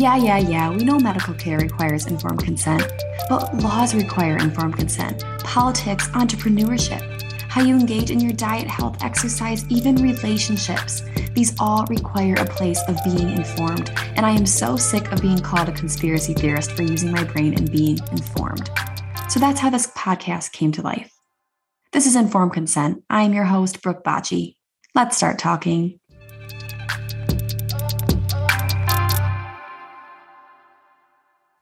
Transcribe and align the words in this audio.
Yeah, 0.00 0.16
yeah, 0.16 0.38
yeah, 0.38 0.70
we 0.70 0.82
know 0.82 0.98
medical 0.98 1.34
care 1.34 1.58
requires 1.58 2.06
informed 2.06 2.42
consent, 2.42 2.90
but 3.28 3.54
laws 3.56 3.94
require 3.94 4.38
informed 4.38 4.78
consent. 4.78 5.22
Politics, 5.44 6.08
entrepreneurship, 6.08 7.02
how 7.50 7.62
you 7.62 7.78
engage 7.78 8.10
in 8.10 8.18
your 8.18 8.32
diet, 8.32 8.66
health, 8.66 9.04
exercise, 9.04 9.66
even 9.68 9.96
relationships. 9.96 11.02
These 11.34 11.54
all 11.60 11.84
require 11.90 12.34
a 12.34 12.46
place 12.46 12.80
of 12.88 12.96
being 13.04 13.30
informed, 13.30 13.90
and 14.16 14.24
I 14.24 14.30
am 14.30 14.46
so 14.46 14.76
sick 14.76 15.12
of 15.12 15.20
being 15.20 15.40
called 15.40 15.68
a 15.68 15.72
conspiracy 15.72 16.32
theorist 16.32 16.72
for 16.72 16.82
using 16.82 17.12
my 17.12 17.24
brain 17.24 17.52
and 17.52 17.70
being 17.70 17.98
informed. 18.10 18.70
So 19.28 19.38
that's 19.38 19.60
how 19.60 19.68
this 19.68 19.88
podcast 19.88 20.52
came 20.52 20.72
to 20.72 20.82
life. 20.82 21.12
This 21.92 22.06
is 22.06 22.16
Informed 22.16 22.54
Consent. 22.54 23.04
I 23.10 23.24
am 23.24 23.34
your 23.34 23.44
host, 23.44 23.82
Brooke 23.82 24.02
Bacci. 24.02 24.56
Let's 24.94 25.16
start 25.16 25.38
talking. 25.38 25.99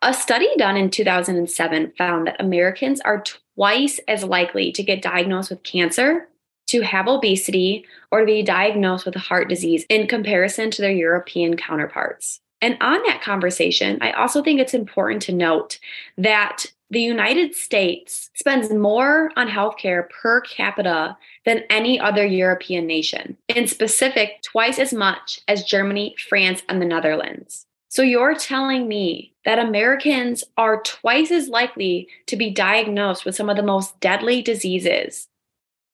A 0.09 0.15
study 0.15 0.48
done 0.57 0.79
in 0.79 0.89
2007 0.89 1.93
found 1.98 2.27
that 2.27 2.41
Americans 2.41 2.99
are 3.03 3.23
twice 3.55 4.01
as 4.09 4.25
likely 4.25 4.73
to 4.73 4.83
get 4.83 5.03
diagnosed 5.03 5.51
with 5.51 5.62
cancer, 5.65 6.30
to 6.69 6.80
have 6.80 7.09
obesity, 7.09 7.85
or 8.11 8.21
to 8.21 8.25
be 8.25 8.43
diagnosed 8.43 9.05
with 9.05 9.15
heart 9.16 9.51
disease 9.51 9.85
in 9.91 10.07
comparison 10.07 10.71
to 10.71 10.80
their 10.80 10.93
European 10.93 11.59
counterparts. 11.59 12.41
And 12.63 12.79
on 12.80 13.02
that 13.02 13.21
conversation, 13.21 13.99
I 14.01 14.13
also 14.13 14.43
think 14.43 14.61
it's 14.61 14.73
important 14.73 15.21
to 15.25 15.35
note 15.35 15.79
that 16.16 16.65
the 16.88 17.02
United 17.02 17.55
States 17.55 18.30
spends 18.33 18.73
more 18.73 19.30
on 19.37 19.47
healthcare 19.47 20.09
per 20.09 20.41
capita 20.41 21.19
than 21.45 21.65
any 21.69 22.01
other 22.01 22.25
European 22.25 22.87
nation, 22.87 23.37
in 23.49 23.66
specific, 23.66 24.41
twice 24.41 24.79
as 24.79 24.95
much 24.95 25.43
as 25.49 25.65
Germany, 25.65 26.16
France, 26.30 26.63
and 26.66 26.80
the 26.80 26.87
Netherlands. 26.87 27.66
So 27.88 28.02
you're 28.02 28.35
telling 28.35 28.87
me 28.87 29.32
that 29.45 29.59
Americans 29.59 30.45
are 30.57 30.82
twice 30.82 31.30
as 31.30 31.49
likely 31.49 32.09
to 32.26 32.37
be 32.37 32.51
diagnosed 32.51 33.24
with 33.24 33.35
some 33.35 33.49
of 33.49 33.57
the 33.57 33.63
most 33.63 33.99
deadly 34.01 34.43
diseases, 34.43 35.29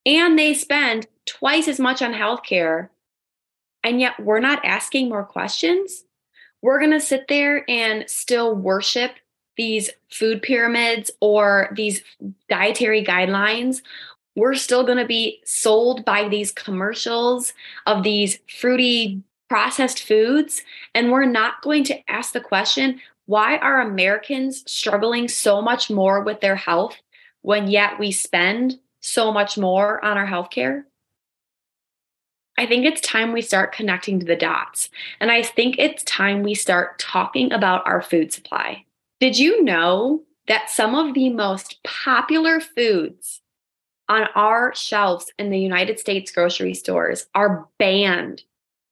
and 0.04 0.38
they 0.38 0.54
spend 0.54 1.06
twice 1.24 1.68
as 1.68 1.78
much 1.78 2.02
on 2.02 2.12
healthcare, 2.12 2.88
and 3.84 4.00
yet 4.00 4.18
we're 4.18 4.40
not 4.40 4.64
asking 4.64 5.08
more 5.08 5.24
questions? 5.24 6.04
We're 6.62 6.80
going 6.80 6.90
to 6.92 7.00
sit 7.00 7.28
there 7.28 7.64
and 7.70 8.08
still 8.08 8.56
worship 8.56 9.12
these 9.56 9.90
food 10.10 10.42
pyramids 10.42 11.10
or 11.20 11.72
these 11.76 12.02
dietary 12.48 13.04
guidelines. 13.04 13.82
We're 14.34 14.54
still 14.54 14.82
going 14.82 14.98
to 14.98 15.06
be 15.06 15.40
sold 15.44 16.04
by 16.04 16.28
these 16.28 16.50
commercials 16.50 17.52
of 17.86 18.02
these 18.02 18.40
fruity 18.58 19.22
processed 19.54 20.02
foods. 20.02 20.62
And 20.96 21.12
we're 21.12 21.26
not 21.26 21.62
going 21.62 21.84
to 21.84 22.10
ask 22.10 22.32
the 22.32 22.40
question 22.40 23.00
why 23.26 23.56
are 23.58 23.80
Americans 23.80 24.64
struggling 24.66 25.28
so 25.28 25.62
much 25.62 25.88
more 25.88 26.24
with 26.24 26.40
their 26.40 26.56
health 26.56 26.96
when 27.42 27.68
yet 27.68 28.00
we 28.00 28.10
spend 28.10 28.80
so 28.98 29.32
much 29.32 29.56
more 29.56 30.04
on 30.04 30.18
our 30.18 30.26
healthcare? 30.26 30.82
I 32.58 32.66
think 32.66 32.84
it's 32.84 33.00
time 33.00 33.30
we 33.32 33.42
start 33.42 33.72
connecting 33.72 34.18
to 34.18 34.26
the 34.26 34.34
dots. 34.34 34.90
And 35.20 35.30
I 35.30 35.44
think 35.44 35.76
it's 35.78 36.02
time 36.02 36.42
we 36.42 36.54
start 36.54 36.98
talking 36.98 37.52
about 37.52 37.86
our 37.86 38.02
food 38.02 38.32
supply. 38.32 38.84
Did 39.20 39.38
you 39.38 39.62
know 39.62 40.24
that 40.48 40.68
some 40.68 40.96
of 40.96 41.14
the 41.14 41.30
most 41.30 41.78
popular 41.84 42.58
foods 42.58 43.40
on 44.08 44.26
our 44.34 44.74
shelves 44.74 45.32
in 45.38 45.50
the 45.50 45.60
United 45.60 46.00
States 46.00 46.32
grocery 46.32 46.74
stores 46.74 47.26
are 47.36 47.68
banned 47.78 48.42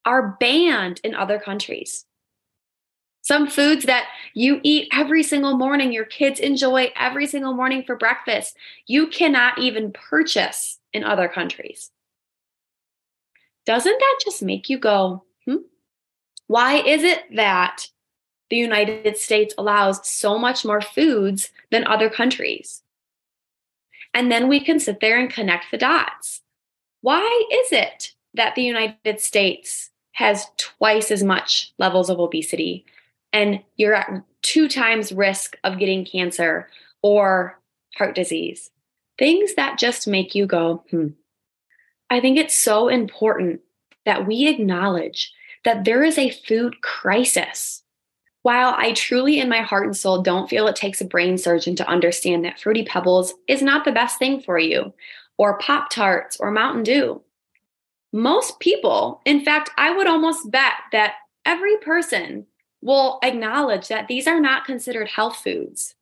are 0.05 0.37
banned 0.39 0.99
in 1.03 1.15
other 1.15 1.39
countries. 1.39 2.05
Some 3.21 3.47
foods 3.47 3.85
that 3.85 4.07
you 4.33 4.59
eat 4.63 4.89
every 4.91 5.23
single 5.23 5.55
morning, 5.55 5.93
your 5.93 6.05
kids 6.05 6.41
enjoy 6.41 6.91
every 6.97 7.25
single 7.25 7.53
morning 7.53 7.83
for 7.85 7.95
breakfast, 7.95 8.57
you 8.85 9.07
cannot 9.07 9.57
even 9.59 9.93
purchase 9.93 10.79
in 10.91 11.05
other 11.05 11.29
countries. 11.29 11.89
Doesn't 13.65 13.97
that 13.97 14.19
just 14.25 14.43
make 14.43 14.69
you 14.69 14.77
go, 14.77 15.23
hmm? 15.45 15.63
Why 16.47 16.81
is 16.81 17.03
it 17.03 17.23
that 17.35 17.87
the 18.49 18.57
United 18.57 19.17
States 19.17 19.55
allows 19.57 20.05
so 20.05 20.37
much 20.37 20.65
more 20.65 20.81
foods 20.81 21.49
than 21.71 21.87
other 21.87 22.09
countries? 22.09 22.83
And 24.13 24.29
then 24.29 24.49
we 24.49 24.59
can 24.59 24.81
sit 24.81 24.99
there 24.99 25.17
and 25.17 25.31
connect 25.31 25.71
the 25.71 25.77
dots. 25.77 26.41
Why 26.99 27.45
is 27.51 27.71
it 27.71 28.13
that 28.33 28.55
the 28.55 28.63
United 28.63 29.21
States 29.21 29.91
has 30.13 30.47
twice 30.57 31.11
as 31.11 31.23
much 31.23 31.73
levels 31.77 32.09
of 32.09 32.19
obesity 32.19 32.85
and 33.33 33.59
you're 33.75 33.95
at 33.95 34.23
two 34.43 34.69
times 34.69 35.11
risk 35.11 35.57
of 35.63 35.79
getting 35.79 36.05
cancer 36.05 36.69
or 37.01 37.59
heart 37.97 38.15
disease. 38.15 38.69
Things 39.17 39.55
that 39.55 39.79
just 39.79 40.07
make 40.07 40.35
you 40.35 40.45
go, 40.45 40.83
hmm. 40.91 41.07
I 42.09 42.21
think 42.21 42.37
it's 42.37 42.55
so 42.55 42.87
important 42.87 43.61
that 44.05 44.27
we 44.27 44.47
acknowledge 44.47 45.33
that 45.65 45.83
there 45.83 46.03
is 46.03 46.17
a 46.17 46.29
food 46.29 46.81
crisis. 46.81 47.81
While 48.43 48.75
I 48.77 48.91
truly, 48.91 49.39
in 49.39 49.49
my 49.49 49.61
heart 49.61 49.85
and 49.85 49.95
soul, 49.95 50.21
don't 50.21 50.49
feel 50.49 50.67
it 50.67 50.75
takes 50.75 50.99
a 51.01 51.05
brain 51.05 51.37
surgeon 51.37 51.75
to 51.77 51.87
understand 51.87 52.43
that 52.43 52.59
Fruity 52.59 52.83
Pebbles 52.83 53.33
is 53.47 53.61
not 53.61 53.85
the 53.85 53.91
best 53.91 54.19
thing 54.19 54.41
for 54.41 54.59
you, 54.59 54.93
or 55.37 55.57
Pop 55.59 55.89
Tarts, 55.89 56.37
or 56.37 56.51
Mountain 56.51 56.83
Dew 56.83 57.21
most 58.13 58.59
people, 58.59 59.21
in 59.25 59.43
fact, 59.43 59.71
I 59.77 59.91
would 59.91 60.07
almost 60.07 60.49
bet 60.49 60.73
that 60.91 61.15
every 61.45 61.77
person 61.77 62.45
will 62.81 63.19
acknowledge 63.23 63.87
that 63.87 64.07
these 64.07 64.27
are 64.27 64.39
not 64.39 64.65
considered 64.65 65.09
health 65.09 65.37
foods. 65.37 65.95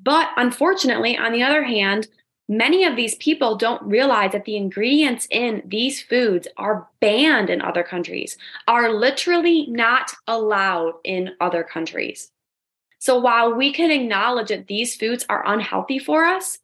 But 0.00 0.28
unfortunately, 0.36 1.16
on 1.16 1.32
the 1.32 1.42
other 1.42 1.64
hand, 1.64 2.08
many 2.48 2.84
of 2.84 2.94
these 2.94 3.14
people 3.16 3.56
don't 3.56 3.82
realize 3.82 4.32
that 4.32 4.44
the 4.44 4.56
ingredients 4.56 5.26
in 5.30 5.62
these 5.64 6.02
foods 6.02 6.46
are 6.58 6.88
banned 7.00 7.48
in 7.48 7.62
other 7.62 7.82
countries, 7.82 8.36
are 8.68 8.92
literally 8.92 9.66
not 9.68 10.12
allowed 10.26 10.94
in 11.04 11.30
other 11.40 11.64
countries. 11.64 12.30
So 12.98 13.18
while 13.18 13.54
we 13.54 13.72
can 13.72 13.90
acknowledge 13.90 14.48
that 14.48 14.66
these 14.66 14.94
foods 14.94 15.24
are 15.28 15.46
unhealthy 15.46 15.98
for 15.98 16.24
us, 16.24 16.58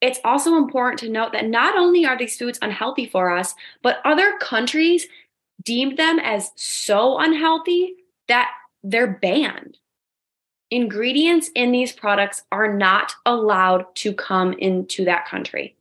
it's 0.00 0.20
also 0.24 0.56
important 0.56 0.98
to 1.00 1.08
note 1.08 1.32
that 1.32 1.48
not 1.48 1.76
only 1.76 2.04
are 2.04 2.18
these 2.18 2.36
foods 2.36 2.58
unhealthy 2.60 3.06
for 3.06 3.34
us, 3.34 3.54
but 3.82 4.00
other 4.04 4.36
countries 4.38 5.06
deemed 5.62 5.96
them 5.96 6.18
as 6.18 6.50
so 6.56 7.18
unhealthy 7.18 7.94
that 8.28 8.50
they're 8.82 9.18
banned. 9.22 9.78
Ingredients 10.70 11.50
in 11.54 11.72
these 11.72 11.92
products 11.92 12.42
are 12.52 12.72
not 12.72 13.14
allowed 13.24 13.86
to 13.96 14.12
come 14.12 14.52
into 14.54 15.04
that 15.04 15.26
country. 15.26 15.76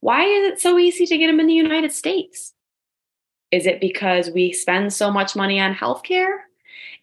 Why 0.00 0.24
is 0.24 0.52
it 0.52 0.60
so 0.60 0.78
easy 0.78 1.06
to 1.06 1.18
get 1.18 1.26
them 1.26 1.40
in 1.40 1.46
the 1.46 1.54
United 1.54 1.92
States? 1.92 2.54
Is 3.50 3.66
it 3.66 3.80
because 3.80 4.30
we 4.30 4.52
spend 4.52 4.92
so 4.92 5.10
much 5.10 5.34
money 5.34 5.60
on 5.60 5.74
healthcare? 5.74 6.38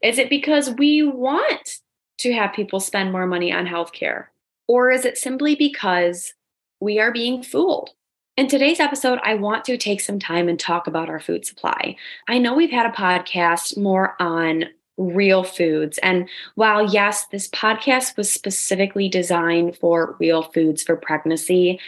Is 0.01 0.17
it 0.17 0.29
because 0.29 0.71
we 0.71 1.03
want 1.03 1.79
to 2.19 2.33
have 2.33 2.53
people 2.53 2.79
spend 2.79 3.11
more 3.11 3.27
money 3.27 3.51
on 3.51 3.65
healthcare? 3.65 4.27
Or 4.67 4.91
is 4.91 5.05
it 5.05 5.17
simply 5.17 5.55
because 5.55 6.33
we 6.85 6.99
are 6.99 7.11
being 7.11 7.41
fooled. 7.41 7.89
In 8.37 8.47
today's 8.47 8.79
episode, 8.79 9.19
I 9.23 9.33
want 9.33 9.65
to 9.65 9.75
take 9.75 9.99
some 9.99 10.19
time 10.19 10.47
and 10.47 10.59
talk 10.59 10.85
about 10.85 11.09
our 11.09 11.19
food 11.19 11.45
supply. 11.45 11.95
I 12.27 12.37
know 12.37 12.53
we've 12.53 12.69
had 12.69 12.85
a 12.85 12.93
podcast 12.93 13.75
more 13.75 14.15
on 14.21 14.65
real 14.97 15.43
foods. 15.43 15.97
And 16.03 16.29
while, 16.53 16.93
yes, 16.93 17.25
this 17.27 17.49
podcast 17.49 18.15
was 18.17 18.31
specifically 18.31 19.09
designed 19.09 19.77
for 19.77 20.15
real 20.19 20.43
foods 20.43 20.83
for 20.83 20.95
pregnancy, 20.95 21.79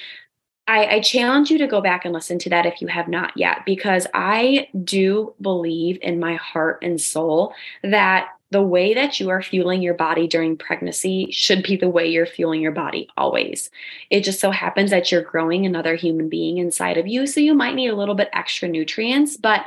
I, 0.68 0.96
I, 0.96 1.00
challenge 1.00 1.50
you 1.50 1.58
to 1.60 1.68
go 1.68 1.80
back 1.80 2.04
and 2.04 2.14
listen 2.14 2.40
to 2.40 2.50
that 2.50 2.66
if 2.66 2.82
you 2.82 2.88
have 2.88 3.08
not 3.08 3.32
yet, 3.38 3.60
because 3.66 4.06
I 4.14 4.68
do 4.84 5.34
believe 5.40 5.98
in 6.02 6.20
my 6.20 6.36
heart 6.36 6.80
and 6.82 7.00
soul 7.00 7.54
that 7.84 8.30
the 8.52 8.62
way 8.62 8.94
that 8.94 9.20
you 9.20 9.30
are 9.30 9.42
fueling 9.42 9.82
your 9.82 9.94
body 9.94 10.28
during 10.28 10.58
pregnancy 10.58 11.30
should 11.32 11.64
be 11.64 11.76
the 11.76 11.90
way 11.90 12.08
you're 12.08 12.26
fueling 12.26 12.62
your 12.62 12.72
body 12.72 13.10
always. 13.18 13.70
It 14.10 14.22
just 14.22 14.40
so 14.40 14.52
happens 14.52 14.92
that 14.92 15.12
you're 15.12 15.22
growing 15.22 15.66
another 15.66 15.96
human 15.96 16.30
being 16.30 16.58
inside 16.58 16.98
of 16.98 17.08
you. 17.08 17.28
So 17.28 17.42
you 17.42 17.54
might 17.54 17.76
need 17.76 17.90
a 17.90 17.96
little 17.96 18.16
bit 18.16 18.30
extra 18.32 18.70
nutrients, 18.70 19.36
but 19.36 19.66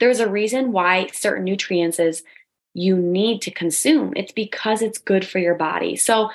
there's 0.00 0.20
a 0.20 0.30
reason 0.30 0.72
why 0.72 1.08
certain 1.12 1.44
nutrients 1.44 1.98
is 1.98 2.24
you 2.74 2.96
need 2.96 3.42
to 3.42 3.50
consume. 3.50 4.14
It's 4.16 4.32
because 4.32 4.80
it's 4.80 4.98
good 4.98 5.26
for 5.26 5.38
your 5.38 5.54
body. 5.54 5.96
So 5.96 6.30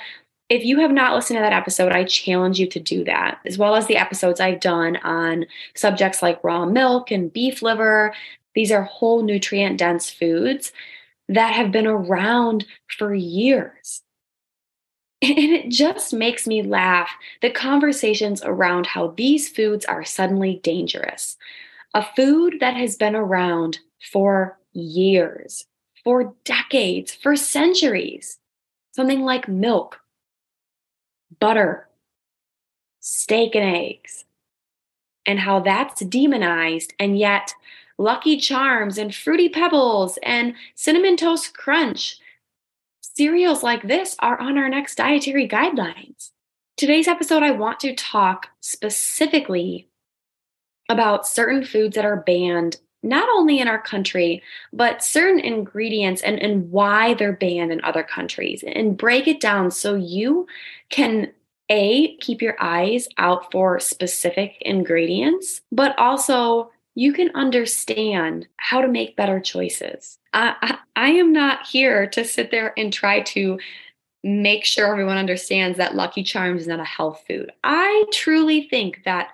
if 0.48 0.64
you 0.64 0.80
have 0.80 0.92
not 0.92 1.14
listened 1.14 1.36
to 1.36 1.42
that 1.42 1.52
episode, 1.52 1.92
I 1.92 2.04
challenge 2.04 2.60
you 2.60 2.68
to 2.68 2.80
do 2.80 3.04
that, 3.04 3.40
as 3.44 3.58
well 3.58 3.74
as 3.74 3.86
the 3.86 3.96
episodes 3.96 4.40
I've 4.40 4.60
done 4.60 4.96
on 4.98 5.46
subjects 5.74 6.22
like 6.22 6.42
raw 6.44 6.64
milk 6.64 7.10
and 7.10 7.32
beef 7.32 7.60
liver. 7.60 8.14
These 8.54 8.70
are 8.70 8.82
whole 8.82 9.22
nutrient 9.22 9.78
dense 9.78 10.08
foods 10.08 10.72
that 11.28 11.54
have 11.54 11.70
been 11.72 11.86
around 11.86 12.66
for 12.96 13.14
years. 13.14 14.02
And 15.20 15.32
it 15.36 15.70
just 15.70 16.14
makes 16.14 16.46
me 16.46 16.62
laugh 16.62 17.10
the 17.42 17.50
conversations 17.50 18.40
around 18.44 18.86
how 18.86 19.08
these 19.16 19.48
foods 19.48 19.84
are 19.84 20.04
suddenly 20.04 20.60
dangerous. 20.62 21.36
A 21.94 22.06
food 22.14 22.58
that 22.60 22.76
has 22.76 22.96
been 22.96 23.16
around 23.16 23.80
for 24.12 24.58
years, 24.72 25.66
for 26.04 26.34
decades, 26.44 27.12
for 27.12 27.34
centuries. 27.34 28.38
Something 28.92 29.22
like 29.22 29.48
milk, 29.48 30.00
butter, 31.40 31.88
steak 33.00 33.54
and 33.54 33.76
eggs, 33.76 34.24
and 35.26 35.38
how 35.40 35.60
that's 35.60 36.00
demonized. 36.04 36.94
And 36.98 37.18
yet, 37.18 37.54
Lucky 37.98 38.36
Charms 38.36 38.96
and 38.96 39.12
Fruity 39.12 39.48
Pebbles 39.48 40.18
and 40.22 40.54
Cinnamon 40.76 41.16
Toast 41.16 41.52
Crunch, 41.56 42.18
cereals 43.00 43.64
like 43.64 43.82
this 43.82 44.14
are 44.20 44.40
on 44.40 44.56
our 44.56 44.68
next 44.68 44.94
dietary 44.94 45.48
guidelines. 45.48 46.30
Today's 46.76 47.08
episode, 47.08 47.42
I 47.42 47.50
want 47.50 47.80
to 47.80 47.94
talk 47.94 48.50
specifically 48.60 49.88
about 50.88 51.26
certain 51.26 51.64
foods 51.64 51.96
that 51.96 52.04
are 52.04 52.22
banned 52.24 52.76
not 53.02 53.28
only 53.28 53.58
in 53.58 53.68
our 53.68 53.80
country, 53.80 54.42
but 54.72 55.02
certain 55.02 55.40
ingredients 55.40 56.22
and, 56.22 56.40
and 56.40 56.70
why 56.70 57.14
they're 57.14 57.32
banned 57.32 57.72
in 57.72 57.82
other 57.82 58.02
countries 58.04 58.64
and 58.66 58.96
break 58.96 59.26
it 59.26 59.40
down 59.40 59.70
so 59.70 59.94
you 59.94 60.46
can 60.88 61.32
a 61.68 62.16
keep 62.18 62.40
your 62.40 62.56
eyes 62.60 63.08
out 63.18 63.50
for 63.52 63.78
specific 63.78 64.56
ingredients, 64.62 65.60
but 65.70 65.98
also 65.98 66.70
you 66.98 67.12
can 67.12 67.30
understand 67.36 68.48
how 68.56 68.80
to 68.80 68.88
make 68.88 69.14
better 69.14 69.38
choices. 69.38 70.18
I, 70.32 70.56
I, 70.60 70.78
I 70.96 71.08
am 71.10 71.32
not 71.32 71.64
here 71.64 72.08
to 72.08 72.24
sit 72.24 72.50
there 72.50 72.74
and 72.76 72.92
try 72.92 73.20
to 73.20 73.60
make 74.24 74.64
sure 74.64 74.90
everyone 74.90 75.16
understands 75.16 75.78
that 75.78 75.94
Lucky 75.94 76.24
Charms 76.24 76.62
is 76.62 76.66
not 76.66 76.80
a 76.80 76.84
health 76.84 77.22
food. 77.28 77.52
I 77.62 78.04
truly 78.12 78.66
think 78.68 79.04
that 79.04 79.28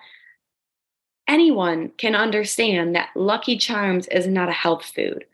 anyone 1.27 1.93
can 1.97 2.15
understand 2.15 2.95
that 2.97 3.09
Lucky 3.15 3.57
Charms 3.57 4.09
is 4.09 4.27
not 4.27 4.51
a 4.51 4.53
health 4.53 4.85
food. 4.95 5.25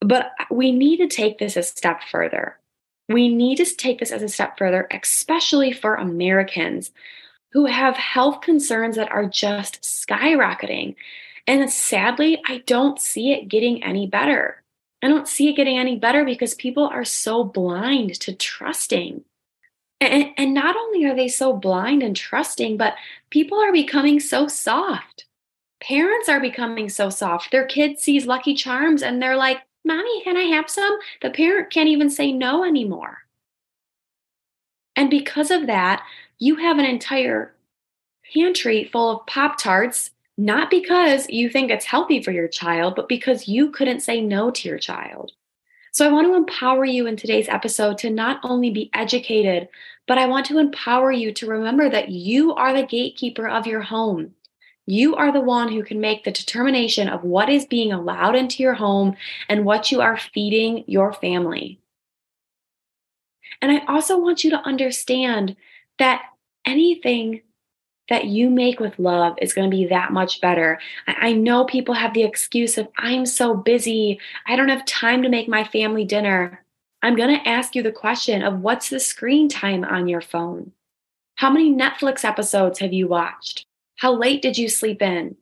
But 0.00 0.30
we 0.50 0.72
need 0.72 0.96
to 0.96 1.06
take 1.06 1.38
this 1.38 1.54
a 1.54 1.62
step 1.62 2.00
further. 2.10 2.58
We 3.10 3.28
need 3.28 3.56
to 3.56 3.66
take 3.66 3.98
this 3.98 4.10
as 4.10 4.22
a 4.22 4.28
step 4.28 4.56
further, 4.56 4.88
especially 4.90 5.70
for 5.70 5.96
Americans 5.96 6.92
who 7.52 7.66
have 7.66 7.94
health 7.98 8.40
concerns 8.40 8.96
that 8.96 9.12
are 9.12 9.26
just 9.26 9.82
skyrocketing. 9.82 10.96
And 11.46 11.70
sadly, 11.70 12.40
I 12.46 12.62
don't 12.66 13.00
see 13.00 13.32
it 13.32 13.48
getting 13.48 13.82
any 13.82 14.06
better. 14.06 14.62
I 15.02 15.08
don't 15.08 15.28
see 15.28 15.48
it 15.48 15.56
getting 15.56 15.78
any 15.78 15.96
better 15.96 16.24
because 16.24 16.54
people 16.54 16.86
are 16.86 17.04
so 17.04 17.44
blind 17.44 18.18
to 18.20 18.34
trusting. 18.34 19.24
And, 20.00 20.30
and 20.36 20.54
not 20.54 20.76
only 20.76 21.04
are 21.04 21.14
they 21.14 21.28
so 21.28 21.54
blind 21.54 22.02
and 22.02 22.16
trusting, 22.16 22.76
but 22.76 22.94
people 23.30 23.58
are 23.58 23.72
becoming 23.72 24.20
so 24.20 24.48
soft 24.48 25.26
parents 25.86 26.28
are 26.28 26.40
becoming 26.40 26.88
so 26.88 27.10
soft. 27.10 27.50
Their 27.50 27.66
kid 27.66 27.98
sees 27.98 28.26
Lucky 28.26 28.54
Charms 28.54 29.02
and 29.02 29.20
they're 29.20 29.36
like, 29.36 29.58
Mommy, 29.84 30.22
can 30.22 30.36
I 30.36 30.44
have 30.44 30.70
some? 30.70 30.98
The 31.20 31.30
parent 31.30 31.70
can't 31.70 31.88
even 31.88 32.08
say 32.08 32.32
no 32.32 32.64
anymore. 32.64 33.18
And 34.96 35.10
because 35.10 35.50
of 35.50 35.66
that, 35.66 36.02
you 36.38 36.56
have 36.56 36.78
an 36.78 36.86
entire 36.86 37.54
pantry 38.32 38.88
full 38.90 39.10
of 39.10 39.26
Pop 39.26 39.58
Tarts, 39.58 40.10
not 40.36 40.70
because 40.70 41.28
you 41.28 41.48
think 41.48 41.70
it's 41.70 41.84
healthy 41.84 42.22
for 42.22 42.32
your 42.32 42.48
child, 42.48 42.96
but 42.96 43.08
because 43.08 43.48
you 43.48 43.70
couldn't 43.70 44.00
say 44.00 44.20
no 44.20 44.50
to 44.50 44.68
your 44.68 44.78
child. 44.78 45.32
So 45.92 46.04
I 46.04 46.12
want 46.12 46.26
to 46.26 46.34
empower 46.34 46.84
you 46.84 47.06
in 47.06 47.16
today's 47.16 47.48
episode 47.48 47.98
to 47.98 48.10
not 48.10 48.40
only 48.42 48.70
be 48.70 48.90
educated, 48.94 49.68
but 50.08 50.18
I 50.18 50.26
want 50.26 50.44
to 50.46 50.58
empower 50.58 51.12
you 51.12 51.32
to 51.34 51.46
remember 51.46 51.88
that 51.88 52.08
you 52.08 52.52
are 52.54 52.72
the 52.72 52.84
gatekeeper 52.84 53.48
of 53.48 53.66
your 53.66 53.82
home. 53.82 54.34
You 54.86 55.14
are 55.14 55.32
the 55.32 55.40
one 55.40 55.72
who 55.72 55.84
can 55.84 56.00
make 56.00 56.24
the 56.24 56.32
determination 56.32 57.08
of 57.08 57.22
what 57.22 57.48
is 57.48 57.64
being 57.64 57.92
allowed 57.92 58.34
into 58.34 58.62
your 58.62 58.74
home 58.74 59.16
and 59.48 59.64
what 59.64 59.92
you 59.92 60.00
are 60.00 60.16
feeding 60.16 60.82
your 60.88 61.12
family. 61.12 61.78
And 63.62 63.70
I 63.70 63.84
also 63.86 64.18
want 64.18 64.42
you 64.42 64.50
to 64.50 64.66
understand 64.66 65.56
that 65.98 66.22
anything 66.66 67.42
that 68.08 68.26
you 68.26 68.50
make 68.50 68.80
with 68.80 68.98
love 68.98 69.34
is 69.40 69.52
going 69.52 69.70
to 69.70 69.76
be 69.76 69.86
that 69.86 70.12
much 70.12 70.40
better. 70.40 70.78
I 71.06 71.32
know 71.32 71.64
people 71.64 71.94
have 71.94 72.12
the 72.12 72.24
excuse 72.24 72.76
of, 72.76 72.88
I'm 72.98 73.24
so 73.24 73.54
busy, 73.54 74.20
I 74.46 74.56
don't 74.56 74.68
have 74.68 74.84
time 74.84 75.22
to 75.22 75.28
make 75.28 75.48
my 75.48 75.64
family 75.64 76.04
dinner. 76.04 76.62
I'm 77.02 77.16
going 77.16 77.38
to 77.38 77.48
ask 77.48 77.74
you 77.74 77.82
the 77.82 77.92
question 77.92 78.42
of 78.42 78.60
what's 78.60 78.90
the 78.90 79.00
screen 79.00 79.48
time 79.48 79.84
on 79.84 80.08
your 80.08 80.20
phone? 80.20 80.72
How 81.36 81.50
many 81.50 81.72
Netflix 81.72 82.24
episodes 82.24 82.78
have 82.78 82.92
you 82.92 83.08
watched? 83.08 83.66
How 83.96 84.12
late 84.12 84.42
did 84.42 84.58
you 84.58 84.68
sleep 84.68 85.02
in? 85.02 85.36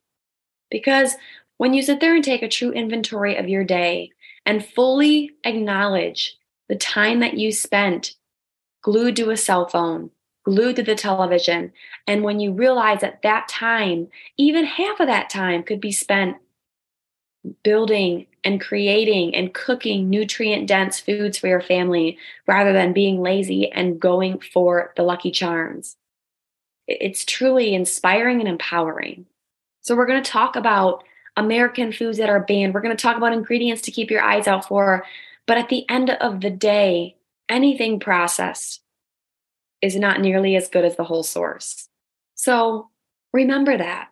Because 0.71 1.15
when 1.59 1.75
you 1.75 1.83
sit 1.83 2.01
there 2.01 2.15
and 2.15 2.25
take 2.25 2.43
a 2.43 2.49
true 2.49 2.71
inventory 2.71 3.37
of 3.37 3.49
your 3.49 3.65
day 3.65 4.11
and 4.47 4.65
fully 4.65 5.33
acknowledge 5.45 6.37
the 6.69 6.77
time 6.77 7.21
that 7.21 7.39
you 7.39 7.53
spent 7.53 8.15
glued 8.83 9.17
to 9.17 9.31
a 9.31 9.37
cell 9.37 9.69
phone, 9.69 10.11
glued 10.45 10.77
to 10.77 10.83
the 10.83 10.95
television, 10.95 11.73
and 12.07 12.23
when 12.25 12.41
you 12.41 12.53
realize 12.53 13.01
that 13.01 13.23
that 13.23 13.49
time, 13.49 14.09
even 14.37 14.65
half 14.65 15.01
of 15.01 15.07
that 15.07 15.31
time, 15.31 15.63
could 15.63 15.81
be 15.81 15.93
spent 15.93 16.37
building 17.65 18.27
and 18.45 18.61
creating 18.61 19.35
and 19.35 19.55
cooking 19.55 20.09
nutrient 20.09 20.69
dense 20.69 21.01
foods 21.01 21.39
for 21.39 21.49
your 21.49 21.61
family 21.61 22.17
rather 22.47 22.73
than 22.73 22.93
being 22.93 23.21
lazy 23.21 23.71
and 23.73 24.01
going 24.01 24.39
for 24.41 24.93
the 24.97 25.03
lucky 25.03 25.31
charms 25.31 25.97
it's 26.87 27.25
truly 27.25 27.75
inspiring 27.75 28.41
and 28.41 28.49
empowering. 28.49 29.27
So, 29.81 29.97
we're 29.97 30.07
going 30.07 30.23
to 30.23 30.31
talk 30.31 30.57
about 30.57 31.05
American 31.37 31.93
foods 31.93 32.19
that 32.19 32.29
are 32.29 32.41
banned. 32.41 32.75
We're 32.75 32.83
going 32.83 32.97
to 32.97 33.03
talk 33.03 33.17
about 33.17 33.33
ingredients 33.33 33.83
to 33.83 33.91
keep 33.91 34.11
your 34.11 34.23
eyes 34.23 34.47
out 34.47 34.67
for. 34.67 35.05
But 35.47 35.59
at 35.59 35.69
the 35.69 35.89
end 35.89 36.11
of 36.11 36.41
the 36.41 36.51
day, 36.51 37.17
anything 37.49 37.99
processed 37.99 38.81
is 39.83 39.97
not 39.97 40.21
nearly 40.21 40.57
as 40.57 40.69
good 40.69 40.85
as 40.85 40.97
the 40.97 41.05
whole 41.05 41.23
source. 41.23 41.89
So, 42.35 42.89
remember 43.33 43.77
that. 43.77 44.09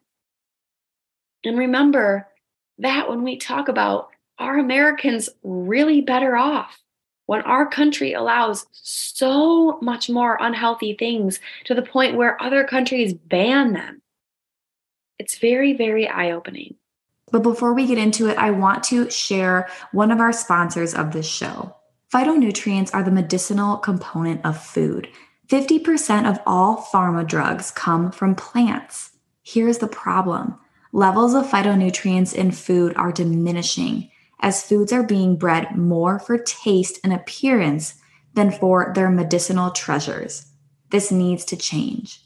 And 1.44 1.56
remember 1.56 2.28
that 2.78 3.08
when 3.08 3.22
we 3.22 3.38
talk 3.38 3.68
about 3.68 4.10
are 4.38 4.58
Americans 4.58 5.28
really 5.42 6.00
better 6.00 6.36
off? 6.36 6.78
when 7.30 7.42
our 7.42 7.64
country 7.64 8.12
allows 8.12 8.66
so 8.72 9.78
much 9.80 10.10
more 10.10 10.36
unhealthy 10.40 10.96
things 10.98 11.38
to 11.62 11.76
the 11.76 11.80
point 11.80 12.16
where 12.16 12.42
other 12.42 12.64
countries 12.64 13.14
ban 13.14 13.72
them. 13.72 14.02
It's 15.20 15.38
very, 15.38 15.72
very 15.72 16.08
eye 16.08 16.32
opening. 16.32 16.74
But 17.30 17.44
before 17.44 17.72
we 17.72 17.86
get 17.86 17.98
into 17.98 18.28
it, 18.28 18.36
I 18.36 18.50
want 18.50 18.82
to 18.86 19.08
share 19.10 19.68
one 19.92 20.10
of 20.10 20.18
our 20.18 20.32
sponsors 20.32 20.92
of 20.92 21.12
this 21.12 21.24
show. 21.24 21.76
Phytonutrients 22.12 22.92
are 22.92 23.04
the 23.04 23.12
medicinal 23.12 23.76
component 23.76 24.44
of 24.44 24.60
food. 24.60 25.06
50% 25.50 26.30
of 26.30 26.38
all 26.46 26.76
pharma 26.76 27.26
drugs 27.26 27.72
come 27.72 28.12
from 28.12 28.36
plants. 28.36 29.10
Here's 29.42 29.78
the 29.78 29.88
problem 29.88 30.56
levels 30.92 31.34
of 31.34 31.46
phytonutrients 31.46 32.34
in 32.34 32.52
food 32.52 32.94
are 32.96 33.12
diminishing 33.12 34.10
as 34.40 34.62
foods 34.62 34.92
are 34.92 35.02
being 35.02 35.36
bred 35.36 35.76
more 35.76 36.18
for 36.18 36.38
taste 36.38 36.98
and 37.02 37.12
appearance 37.12 37.94
than 38.34 38.50
for 38.50 38.92
their 38.94 39.10
medicinal 39.10 39.70
treasures. 39.70 40.46
This 40.90 41.10
needs 41.10 41.44
to 41.46 41.56
change. 41.56 42.20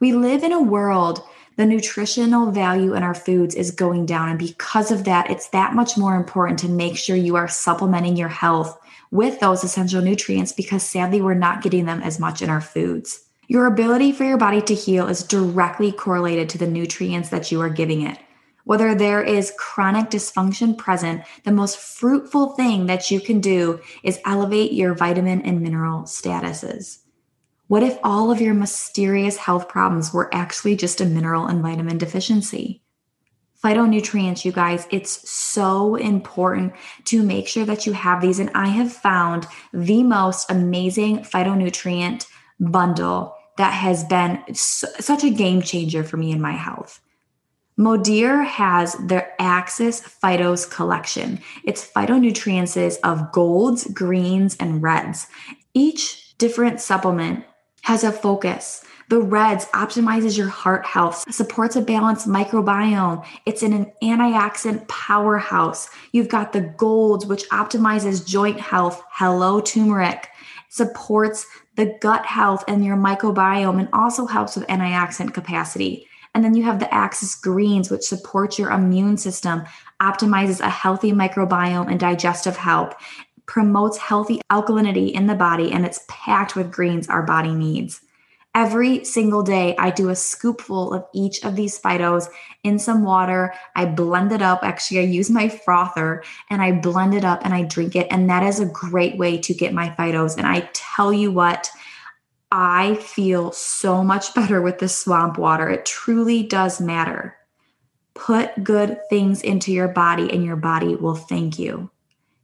We 0.00 0.12
live 0.12 0.44
in 0.44 0.52
a 0.52 0.62
world 0.62 1.22
the 1.58 1.66
nutritional 1.66 2.52
value 2.52 2.94
in 2.94 3.02
our 3.02 3.16
foods 3.16 3.56
is 3.56 3.72
going 3.72 4.06
down. 4.06 4.28
And 4.28 4.38
because 4.38 4.92
of 4.92 5.02
that, 5.04 5.28
it's 5.28 5.48
that 5.48 5.74
much 5.74 5.98
more 5.98 6.14
important 6.14 6.60
to 6.60 6.68
make 6.68 6.96
sure 6.96 7.16
you 7.16 7.34
are 7.34 7.48
supplementing 7.48 8.16
your 8.16 8.28
health 8.28 8.77
with 9.10 9.40
those 9.40 9.64
essential 9.64 10.02
nutrients 10.02 10.52
because 10.52 10.82
sadly, 10.82 11.20
we're 11.20 11.34
not 11.34 11.62
getting 11.62 11.86
them 11.86 12.02
as 12.02 12.18
much 12.18 12.42
in 12.42 12.50
our 12.50 12.60
foods. 12.60 13.24
Your 13.46 13.66
ability 13.66 14.12
for 14.12 14.24
your 14.24 14.36
body 14.36 14.60
to 14.62 14.74
heal 14.74 15.08
is 15.08 15.22
directly 15.22 15.90
correlated 15.90 16.48
to 16.50 16.58
the 16.58 16.66
nutrients 16.66 17.30
that 17.30 17.50
you 17.50 17.60
are 17.60 17.70
giving 17.70 18.02
it. 18.02 18.18
Whether 18.64 18.94
there 18.94 19.22
is 19.22 19.54
chronic 19.58 20.10
dysfunction 20.10 20.76
present, 20.76 21.22
the 21.44 21.52
most 21.52 21.78
fruitful 21.78 22.48
thing 22.48 22.84
that 22.84 23.10
you 23.10 23.18
can 23.18 23.40
do 23.40 23.80
is 24.02 24.20
elevate 24.26 24.72
your 24.72 24.94
vitamin 24.94 25.40
and 25.40 25.62
mineral 25.62 26.02
statuses. 26.02 26.98
What 27.68 27.82
if 27.82 27.98
all 28.04 28.30
of 28.30 28.42
your 28.42 28.52
mysterious 28.52 29.38
health 29.38 29.68
problems 29.68 30.12
were 30.12 30.34
actually 30.34 30.76
just 30.76 31.00
a 31.00 31.06
mineral 31.06 31.46
and 31.46 31.62
vitamin 31.62 31.96
deficiency? 31.96 32.82
Phytonutrients, 33.62 34.44
you 34.44 34.52
guys, 34.52 34.86
it's 34.90 35.28
so 35.28 35.96
important 35.96 36.72
to 37.06 37.22
make 37.22 37.48
sure 37.48 37.64
that 37.64 37.86
you 37.86 37.92
have 37.92 38.20
these. 38.20 38.38
And 38.38 38.50
I 38.54 38.68
have 38.68 38.92
found 38.92 39.46
the 39.72 40.04
most 40.04 40.48
amazing 40.50 41.20
phytonutrient 41.20 42.26
bundle 42.60 43.34
that 43.56 43.72
has 43.72 44.04
been 44.04 44.42
such 44.54 45.24
a 45.24 45.30
game 45.30 45.60
changer 45.60 46.04
for 46.04 46.16
me 46.16 46.30
in 46.30 46.40
my 46.40 46.52
health. 46.52 47.00
Modere 47.76 48.44
has 48.44 48.94
their 48.94 49.34
Axis 49.40 50.00
Phytos 50.00 50.68
collection. 50.68 51.40
It's 51.64 51.88
phytonutrients 51.88 52.98
of 53.02 53.32
golds, 53.32 53.84
greens, 53.92 54.56
and 54.58 54.82
reds. 54.82 55.26
Each 55.74 56.36
different 56.38 56.80
supplement 56.80 57.44
has 57.88 58.04
a 58.04 58.12
focus. 58.12 58.84
The 59.08 59.18
reds 59.18 59.64
optimizes 59.72 60.36
your 60.36 60.48
heart 60.48 60.84
health, 60.84 61.24
supports 61.32 61.74
a 61.74 61.80
balanced 61.80 62.28
microbiome. 62.28 63.24
It's 63.46 63.62
in 63.62 63.72
an 63.72 63.90
antioxidant 64.02 64.86
powerhouse. 64.88 65.88
You've 66.12 66.28
got 66.28 66.52
the 66.52 66.60
golds, 66.60 67.24
which 67.24 67.48
optimizes 67.48 68.26
joint 68.26 68.60
health. 68.60 69.02
Hello, 69.10 69.62
turmeric. 69.62 70.28
Supports 70.68 71.46
the 71.76 71.96
gut 72.02 72.26
health 72.26 72.62
and 72.68 72.84
your 72.84 72.98
microbiome 72.98 73.78
and 73.78 73.88
also 73.94 74.26
helps 74.26 74.54
with 74.54 74.66
antioxidant 74.66 75.32
capacity. 75.32 76.06
And 76.34 76.44
then 76.44 76.54
you 76.54 76.64
have 76.64 76.80
the 76.80 76.92
Axis 76.92 77.34
greens, 77.34 77.90
which 77.90 78.02
supports 78.02 78.58
your 78.58 78.70
immune 78.70 79.16
system, 79.16 79.64
optimizes 80.02 80.60
a 80.60 80.68
healthy 80.68 81.12
microbiome 81.12 81.90
and 81.90 81.98
digestive 81.98 82.58
health, 82.58 82.94
promotes 83.48 83.96
healthy 83.96 84.40
alkalinity 84.52 85.10
in 85.10 85.26
the 85.26 85.34
body, 85.34 85.72
and 85.72 85.84
it's 85.84 86.04
packed 86.06 86.54
with 86.54 86.70
greens 86.70 87.08
our 87.08 87.22
body 87.22 87.52
needs. 87.52 88.02
Every 88.54 89.04
single 89.04 89.42
day, 89.42 89.74
I 89.78 89.90
do 89.90 90.10
a 90.10 90.12
scoopful 90.12 90.94
of 90.94 91.04
each 91.14 91.44
of 91.44 91.56
these 91.56 91.80
phytos 91.80 92.28
in 92.64 92.78
some 92.78 93.04
water. 93.04 93.54
I 93.76 93.86
blend 93.86 94.32
it 94.32 94.42
up. 94.42 94.60
Actually, 94.62 95.00
I 95.00 95.04
use 95.04 95.30
my 95.30 95.48
frother 95.48 96.24
and 96.50 96.60
I 96.60 96.72
blend 96.72 97.14
it 97.14 97.24
up 97.24 97.44
and 97.44 97.54
I 97.54 97.62
drink 97.62 97.94
it. 97.94 98.08
And 98.10 98.28
that 98.30 98.42
is 98.42 98.58
a 98.58 98.66
great 98.66 99.16
way 99.16 99.38
to 99.38 99.54
get 99.54 99.74
my 99.74 99.90
phytos. 99.90 100.36
And 100.36 100.46
I 100.46 100.68
tell 100.72 101.12
you 101.12 101.30
what, 101.30 101.70
I 102.50 102.94
feel 102.96 103.52
so 103.52 104.02
much 104.02 104.34
better 104.34 104.60
with 104.60 104.78
the 104.78 104.88
swamp 104.88 105.38
water. 105.38 105.68
It 105.68 105.84
truly 105.86 106.42
does 106.42 106.80
matter. 106.80 107.36
Put 108.14 108.64
good 108.64 108.98
things 109.08 109.42
into 109.42 109.72
your 109.72 109.88
body, 109.88 110.32
and 110.32 110.44
your 110.44 110.56
body 110.56 110.96
will 110.96 111.14
thank 111.14 111.58
you. 111.58 111.90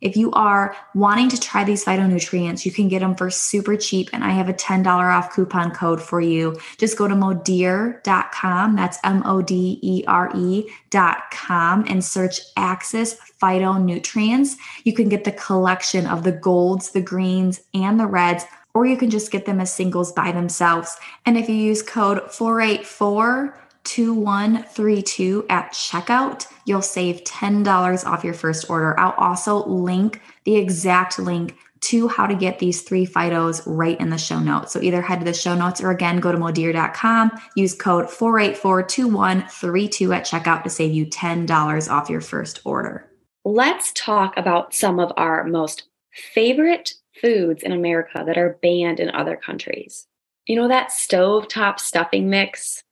If 0.04 0.18
you 0.18 0.30
are 0.32 0.76
wanting 0.94 1.30
to 1.30 1.40
try 1.40 1.64
these 1.64 1.84
phytonutrients, 1.84 2.66
you 2.66 2.70
can 2.70 2.88
get 2.88 3.00
them 3.00 3.16
for 3.16 3.30
super 3.30 3.74
cheap. 3.76 4.10
And 4.12 4.22
I 4.22 4.30
have 4.30 4.50
a 4.50 4.52
$10 4.52 4.86
off 4.86 5.34
coupon 5.34 5.70
code 5.70 6.00
for 6.00 6.20
you. 6.20 6.60
Just 6.76 6.98
go 6.98 7.08
to 7.08 7.14
modere.com. 7.14 8.76
That's 8.76 8.98
M 9.02 9.22
O 9.24 9.40
D 9.40 9.80
E 9.82 10.04
R 10.06 10.30
E.com 10.36 11.86
and 11.88 12.04
search 12.04 12.40
Axis 12.56 13.16
phytonutrients. 13.42 14.56
You 14.84 14.92
can 14.92 15.08
get 15.08 15.24
the 15.24 15.32
collection 15.32 16.06
of 16.06 16.22
the 16.22 16.32
golds, 16.32 16.90
the 16.90 17.00
greens, 17.00 17.62
and 17.72 17.98
the 17.98 18.06
reds 18.06 18.44
or 18.74 18.84
you 18.84 18.96
can 18.96 19.08
just 19.08 19.30
get 19.30 19.46
them 19.46 19.60
as 19.60 19.72
singles 19.72 20.10
by 20.12 20.32
themselves. 20.32 20.96
And 21.24 21.38
if 21.38 21.48
you 21.48 21.54
use 21.54 21.80
code 21.80 22.30
484 22.32 23.56
2132 23.84 25.46
at 25.48 25.72
checkout, 25.72 26.46
you'll 26.64 26.82
save 26.82 27.22
$10 27.24 28.06
off 28.06 28.24
your 28.24 28.34
first 28.34 28.68
order. 28.68 28.98
I'll 28.98 29.12
also 29.12 29.64
link 29.66 30.20
the 30.44 30.56
exact 30.56 31.18
link 31.18 31.56
to 31.82 32.08
how 32.08 32.26
to 32.26 32.34
get 32.34 32.58
these 32.58 32.80
three 32.80 33.06
phytos 33.06 33.62
right 33.66 34.00
in 34.00 34.08
the 34.08 34.16
show 34.16 34.38
notes. 34.38 34.72
So 34.72 34.80
either 34.80 35.02
head 35.02 35.18
to 35.18 35.24
the 35.24 35.34
show 35.34 35.54
notes 35.54 35.82
or 35.82 35.90
again 35.90 36.18
go 36.18 36.32
to 36.32 36.38
modere.com, 36.38 37.30
use 37.56 37.74
code 37.74 38.06
4842132 38.06 40.16
at 40.16 40.24
checkout 40.24 40.62
to 40.62 40.70
save 40.70 40.94
you 40.94 41.04
$10 41.06 41.90
off 41.90 42.08
your 42.08 42.22
first 42.22 42.60
order. 42.64 43.10
Let's 43.44 43.92
talk 43.92 44.34
about 44.38 44.72
some 44.72 44.98
of 44.98 45.12
our 45.18 45.44
most 45.44 45.82
favorite 46.10 46.94
foods 47.20 47.62
in 47.62 47.72
America 47.72 48.24
that 48.26 48.38
are 48.38 48.58
banned 48.62 48.98
in 48.98 49.10
other 49.10 49.36
countries. 49.36 50.06
You 50.46 50.56
know 50.56 50.68
that 50.68 50.88
stovetop 50.88 51.80
stuffing 51.80 52.30
mix? 52.30 52.83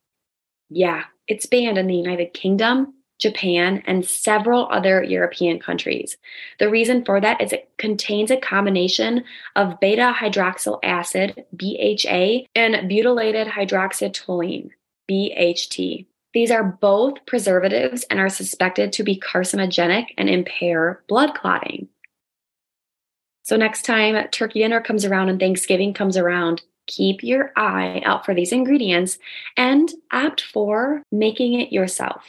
Yeah, 0.73 1.03
it's 1.27 1.45
banned 1.45 1.77
in 1.77 1.87
the 1.87 1.95
United 1.95 2.33
Kingdom, 2.33 2.95
Japan, 3.19 3.83
and 3.85 4.03
several 4.03 4.67
other 4.71 5.03
European 5.03 5.59
countries. 5.59 6.17
The 6.57 6.69
reason 6.69 7.05
for 7.05 7.21
that 7.21 7.41
is 7.41 7.53
it 7.53 7.69
contains 7.77 8.31
a 8.31 8.37
combination 8.37 9.23
of 9.55 9.79
beta 9.79 10.13
hydroxyl 10.19 10.79
acid, 10.81 11.45
BHA, 11.55 12.47
and 12.55 12.89
butylated 12.89 13.47
hydroxytoluene, 13.47 14.71
BHT. 15.09 16.07
These 16.33 16.49
are 16.49 16.63
both 16.63 17.23
preservatives 17.27 18.03
and 18.09 18.19
are 18.19 18.29
suspected 18.29 18.91
to 18.93 19.03
be 19.03 19.19
carcinogenic 19.19 20.07
and 20.17 20.27
impair 20.27 21.03
blood 21.07 21.35
clotting. 21.35 21.87
So 23.43 23.57
next 23.57 23.83
time 23.83 24.27
turkey 24.29 24.59
dinner 24.59 24.81
comes 24.81 25.05
around 25.05 25.29
and 25.29 25.39
Thanksgiving 25.39 25.93
comes 25.93 26.17
around, 26.17 26.63
keep 26.87 27.23
your 27.23 27.51
eye 27.55 28.01
out 28.05 28.25
for 28.25 28.33
these 28.33 28.51
ingredients 28.51 29.17
and 29.57 29.91
opt 30.11 30.41
for 30.41 31.03
making 31.11 31.59
it 31.59 31.71
yourself. 31.71 32.23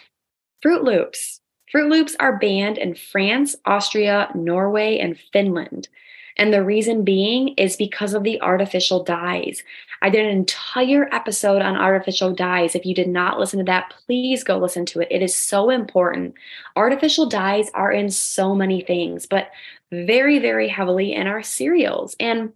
Froot 0.64 0.84
Loops. 0.84 1.40
Froot 1.72 1.90
Loops 1.90 2.16
are 2.20 2.38
banned 2.38 2.78
in 2.78 2.94
France, 2.94 3.56
Austria, 3.64 4.30
Norway, 4.34 4.98
and 4.98 5.18
Finland. 5.32 5.88
And 6.36 6.52
the 6.52 6.64
reason 6.64 7.04
being 7.04 7.54
is 7.56 7.76
because 7.76 8.12
of 8.12 8.24
the 8.24 8.40
artificial 8.40 9.04
dyes. 9.04 9.62
I 10.02 10.10
did 10.10 10.26
an 10.26 10.32
entire 10.32 11.08
episode 11.14 11.62
on 11.62 11.76
artificial 11.76 12.34
dyes. 12.34 12.74
If 12.74 12.84
you 12.84 12.94
did 12.94 13.08
not 13.08 13.38
listen 13.38 13.58
to 13.58 13.64
that, 13.66 13.94
please 14.04 14.42
go 14.42 14.58
listen 14.58 14.84
to 14.86 15.00
it. 15.00 15.08
It 15.10 15.22
is 15.22 15.34
so 15.34 15.70
important. 15.70 16.34
Artificial 16.76 17.26
dyes 17.26 17.70
are 17.74 17.92
in 17.92 18.10
so 18.10 18.54
many 18.54 18.80
things, 18.80 19.26
but 19.26 19.50
very, 19.92 20.38
very 20.40 20.68
heavily 20.68 21.14
in 21.14 21.26
our 21.26 21.42
cereals. 21.42 22.16
And 22.18 22.52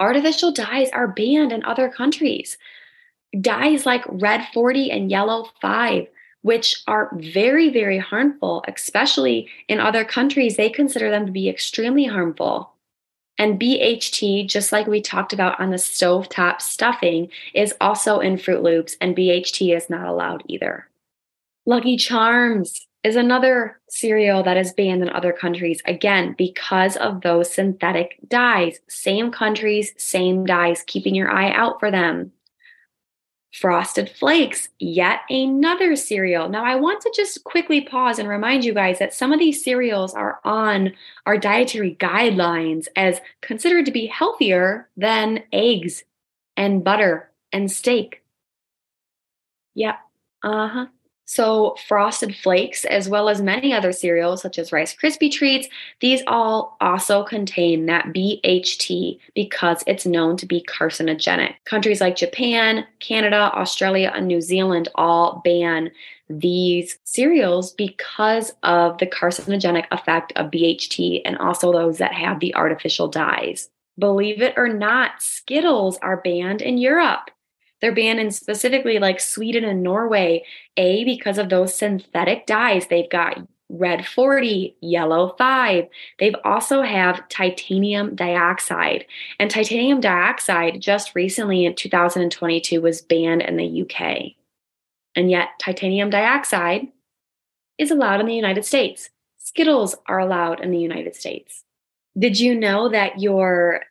artificial 0.00 0.52
dyes 0.52 0.90
are 0.90 1.08
banned 1.08 1.52
in 1.52 1.64
other 1.64 1.88
countries. 1.88 2.58
Dyes 3.40 3.86
like 3.86 4.04
red 4.08 4.46
40 4.52 4.90
and 4.90 5.10
yellow 5.10 5.50
5 5.60 6.08
which 6.46 6.84
are 6.86 7.10
very, 7.14 7.70
very 7.70 7.98
harmful, 7.98 8.64
especially 8.68 9.48
in 9.66 9.80
other 9.80 10.04
countries. 10.04 10.56
They 10.56 10.70
consider 10.70 11.10
them 11.10 11.26
to 11.26 11.32
be 11.32 11.48
extremely 11.48 12.04
harmful. 12.04 12.72
And 13.36 13.60
BHT, 13.60 14.48
just 14.48 14.70
like 14.70 14.86
we 14.86 15.00
talked 15.00 15.32
about 15.32 15.58
on 15.58 15.70
the 15.70 15.76
stovetop 15.76 16.62
stuffing, 16.62 17.30
is 17.52 17.74
also 17.80 18.20
in 18.20 18.36
Froot 18.36 18.62
Loops, 18.62 18.96
and 19.00 19.16
BHT 19.16 19.76
is 19.76 19.90
not 19.90 20.06
allowed 20.06 20.44
either. 20.46 20.88
Lucky 21.66 21.96
Charms 21.96 22.85
is 23.06 23.14
another 23.14 23.80
cereal 23.88 24.42
that 24.42 24.56
is 24.56 24.72
banned 24.72 25.00
in 25.00 25.08
other 25.10 25.32
countries, 25.32 25.80
again, 25.86 26.34
because 26.36 26.96
of 26.96 27.20
those 27.20 27.52
synthetic 27.52 28.18
dyes. 28.26 28.80
Same 28.88 29.30
countries, 29.30 29.92
same 29.96 30.44
dyes, 30.44 30.82
keeping 30.88 31.14
your 31.14 31.30
eye 31.30 31.52
out 31.52 31.78
for 31.78 31.92
them. 31.92 32.32
Frosted 33.52 34.10
Flakes, 34.10 34.68
yet 34.80 35.20
another 35.30 35.94
cereal. 35.94 36.48
Now, 36.48 36.64
I 36.64 36.74
want 36.74 37.00
to 37.02 37.12
just 37.14 37.44
quickly 37.44 37.80
pause 37.80 38.18
and 38.18 38.28
remind 38.28 38.64
you 38.64 38.74
guys 38.74 38.98
that 38.98 39.14
some 39.14 39.32
of 39.32 39.38
these 39.38 39.62
cereals 39.62 40.12
are 40.12 40.40
on 40.44 40.92
our 41.26 41.38
dietary 41.38 41.94
guidelines 41.94 42.88
as 42.96 43.20
considered 43.40 43.86
to 43.86 43.92
be 43.92 44.06
healthier 44.06 44.88
than 44.96 45.44
eggs 45.52 46.02
and 46.56 46.82
butter 46.82 47.30
and 47.52 47.70
steak. 47.70 48.22
Yep. 49.74 49.96
Uh 50.42 50.68
huh. 50.68 50.86
So, 51.28 51.74
Frosted 51.88 52.36
Flakes, 52.36 52.84
as 52.84 53.08
well 53.08 53.28
as 53.28 53.42
many 53.42 53.74
other 53.74 53.90
cereals 53.90 54.40
such 54.40 54.60
as 54.60 54.70
Rice 54.70 54.94
Krispie 54.94 55.30
treats, 55.30 55.66
these 56.00 56.22
all 56.28 56.76
also 56.80 57.24
contain 57.24 57.86
that 57.86 58.06
BHT 58.06 59.18
because 59.34 59.82
it's 59.88 60.06
known 60.06 60.36
to 60.36 60.46
be 60.46 60.64
carcinogenic. 60.68 61.54
Countries 61.64 62.00
like 62.00 62.14
Japan, 62.14 62.86
Canada, 63.00 63.50
Australia, 63.54 64.12
and 64.14 64.28
New 64.28 64.40
Zealand 64.40 64.88
all 64.94 65.42
ban 65.44 65.90
these 66.30 66.96
cereals 67.02 67.72
because 67.72 68.52
of 68.62 68.98
the 68.98 69.06
carcinogenic 69.06 69.86
effect 69.90 70.32
of 70.36 70.52
BHT 70.52 71.22
and 71.24 71.36
also 71.38 71.72
those 71.72 71.98
that 71.98 72.12
have 72.12 72.38
the 72.38 72.54
artificial 72.54 73.08
dyes. 73.08 73.68
Believe 73.98 74.42
it 74.42 74.54
or 74.56 74.68
not, 74.68 75.22
Skittles 75.22 75.98
are 76.02 76.18
banned 76.18 76.62
in 76.62 76.78
Europe. 76.78 77.30
They're 77.80 77.94
banned 77.94 78.20
in 78.20 78.30
specifically 78.30 78.98
like 78.98 79.20
Sweden 79.20 79.64
and 79.64 79.82
Norway, 79.82 80.44
A, 80.76 81.04
because 81.04 81.38
of 81.38 81.48
those 81.48 81.74
synthetic 81.74 82.46
dyes. 82.46 82.86
They've 82.86 83.10
got 83.10 83.46
red 83.68 84.06
40, 84.06 84.76
yellow 84.80 85.34
5. 85.36 85.86
They've 86.18 86.36
also 86.44 86.82
have 86.82 87.28
titanium 87.28 88.14
dioxide. 88.14 89.06
And 89.38 89.50
titanium 89.50 90.00
dioxide 90.00 90.80
just 90.80 91.14
recently 91.14 91.64
in 91.64 91.74
2022 91.74 92.80
was 92.80 93.02
banned 93.02 93.42
in 93.42 93.56
the 93.56 93.82
UK. 93.82 94.32
And 95.14 95.30
yet 95.30 95.48
titanium 95.58 96.10
dioxide 96.10 96.88
is 97.78 97.90
allowed 97.90 98.20
in 98.20 98.26
the 98.26 98.34
United 98.34 98.64
States. 98.64 99.10
Skittles 99.38 99.96
are 100.06 100.18
allowed 100.18 100.60
in 100.60 100.70
the 100.70 100.78
United 100.78 101.14
States. 101.14 101.64
Did 102.18 102.38
you 102.38 102.54
know 102.54 102.88
that 102.88 103.20
your 103.20 103.82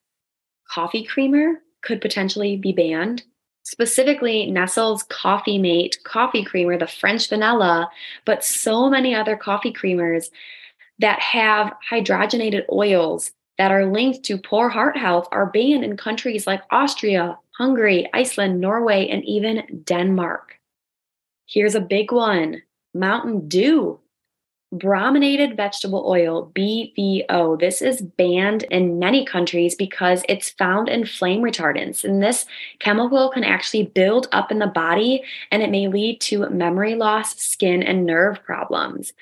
coffee 0.69 1.03
creamer 1.03 1.61
could 1.81 2.01
potentially 2.01 2.57
be 2.57 2.71
banned 2.71 3.23
specifically 3.65 4.49
Nestle's 4.49 5.03
Coffee 5.03 5.57
Mate 5.57 5.97
coffee 6.03 6.45
creamer, 6.45 6.77
the 6.77 6.87
French 6.87 7.27
vanilla, 7.27 7.89
but 8.23 8.43
so 8.43 8.89
many 8.89 9.13
other 9.13 9.35
coffee 9.35 9.73
creamers 9.73 10.29
that 10.99 11.19
have 11.19 11.73
hydrogenated 11.91 12.63
oils 12.71 13.31
that 13.57 13.71
are 13.71 13.85
linked 13.85 14.23
to 14.25 14.37
poor 14.37 14.69
heart 14.69 14.95
health 14.95 15.27
are 15.31 15.47
banned 15.47 15.83
in 15.83 15.97
countries 15.97 16.45
like 16.45 16.61
Austria, 16.71 17.37
Hungary, 17.57 18.07
Iceland, 18.13 18.61
Norway, 18.61 19.07
and 19.07 19.25
even 19.25 19.83
Denmark. 19.83 20.59
Here's 21.47 21.75
a 21.75 21.81
big 21.81 22.11
one 22.11 22.61
Mountain 22.93 23.47
Dew. 23.47 23.99
Brominated 24.71 25.55
vegetable 25.55 26.05
oil, 26.07 26.51
BVO. 26.55 27.59
This 27.59 27.81
is 27.81 28.01
banned 28.01 28.63
in 28.63 28.99
many 28.99 29.25
countries 29.25 29.75
because 29.75 30.23
it's 30.27 30.49
found 30.51 30.89
in 30.89 31.05
flame 31.05 31.41
retardants. 31.41 32.03
And 32.03 32.21
this 32.21 32.45
chemical 32.79 33.29
can 33.29 33.43
actually 33.43 33.83
build 33.83 34.27
up 34.31 34.51
in 34.51 34.59
the 34.59 34.67
body 34.67 35.23
and 35.51 35.61
it 35.63 35.69
may 35.69 35.87
lead 35.87 36.19
to 36.21 36.49
memory 36.49 36.95
loss, 36.95 37.39
skin, 37.39 37.83
and 37.83 38.05
nerve 38.05 38.43
problems. 38.43 39.13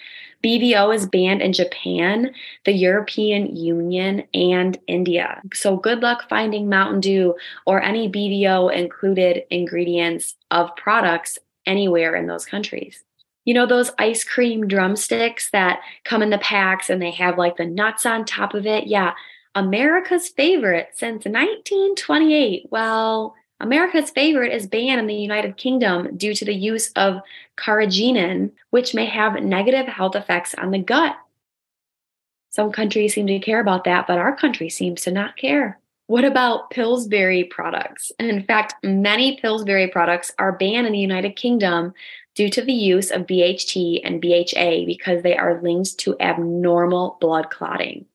BVO 0.44 0.94
is 0.94 1.06
banned 1.06 1.42
in 1.42 1.54
Japan, 1.54 2.34
the 2.66 2.74
European 2.74 3.56
Union, 3.56 4.24
and 4.34 4.78
India. 4.88 5.42
So 5.54 5.78
good 5.78 6.02
luck 6.02 6.28
finding 6.28 6.68
Mountain 6.68 7.00
Dew 7.00 7.36
or 7.66 7.82
any 7.82 8.10
BVO 8.10 8.74
included 8.74 9.44
ingredients 9.50 10.36
of 10.52 10.76
products 10.76 11.40
anywhere 11.66 12.16
in 12.16 12.28
those 12.28 12.46
countries. 12.46 13.06
You 13.46 13.54
know, 13.54 13.66
those 13.66 13.92
ice 13.98 14.24
cream 14.24 14.68
drumsticks 14.68 15.50
that 15.52 15.82
come 16.06 16.22
in 16.22 16.30
the 16.30 16.38
packs 16.38 16.90
and 16.90 17.02
they 17.02 17.12
have 17.12 17.38
like 17.38 17.58
the 17.58 17.66
nuts 17.66 18.06
on 18.06 18.26
top 18.26 18.54
of 18.54 18.66
it? 18.66 18.88
Yeah, 18.88 19.14
America's 19.56 20.30
favorite 20.30 20.90
since 20.94 21.26
1928. 21.26 22.68
Well, 22.72 23.36
America's 23.60 24.10
favorite 24.10 24.54
is 24.54 24.68
banned 24.68 25.00
in 25.00 25.08
the 25.08 25.14
United 25.14 25.58
Kingdom 25.58 26.18
due 26.18 26.34
to 26.34 26.46
the 26.46 26.54
use 26.54 26.92
of 26.96 27.22
carrageenan, 27.58 28.52
which 28.72 28.94
may 28.94 29.06
have 29.06 29.42
negative 29.42 29.88
health 29.88 30.16
effects 30.16 30.54
on 30.56 30.72
the 30.72 30.80
gut. 30.80 31.16
Some 32.50 32.72
countries 32.72 33.14
seem 33.14 33.28
to 33.28 33.40
care 33.40 33.60
about 33.60 33.84
that, 33.86 34.06
but 34.06 34.20
our 34.20 34.36
country 34.36 34.70
seems 34.70 35.02
to 35.04 35.12
not 35.12 35.38
care. 35.38 35.80
What 36.08 36.26
about 36.26 36.70
Pillsbury 36.70 37.46
products? 37.46 38.12
And 38.20 38.30
in 38.30 38.44
fact, 38.44 38.76
many 38.84 39.38
Pillsbury 39.38 39.88
products 39.88 40.34
are 40.38 40.52
banned 40.52 40.86
in 40.86 40.94
the 40.94 41.00
United 41.00 41.36
Kingdom 41.36 41.94
due 42.36 42.50
to 42.50 42.62
the 42.62 42.74
use 42.74 43.10
of 43.10 43.26
BHT 43.26 44.02
and 44.04 44.22
BHA 44.22 44.86
because 44.86 45.24
they 45.24 45.38
are 45.38 45.62
linked 45.62 45.98
to 46.00 46.20
abnormal 46.20 47.18
blood 47.22 47.50
clotting. 47.50 48.06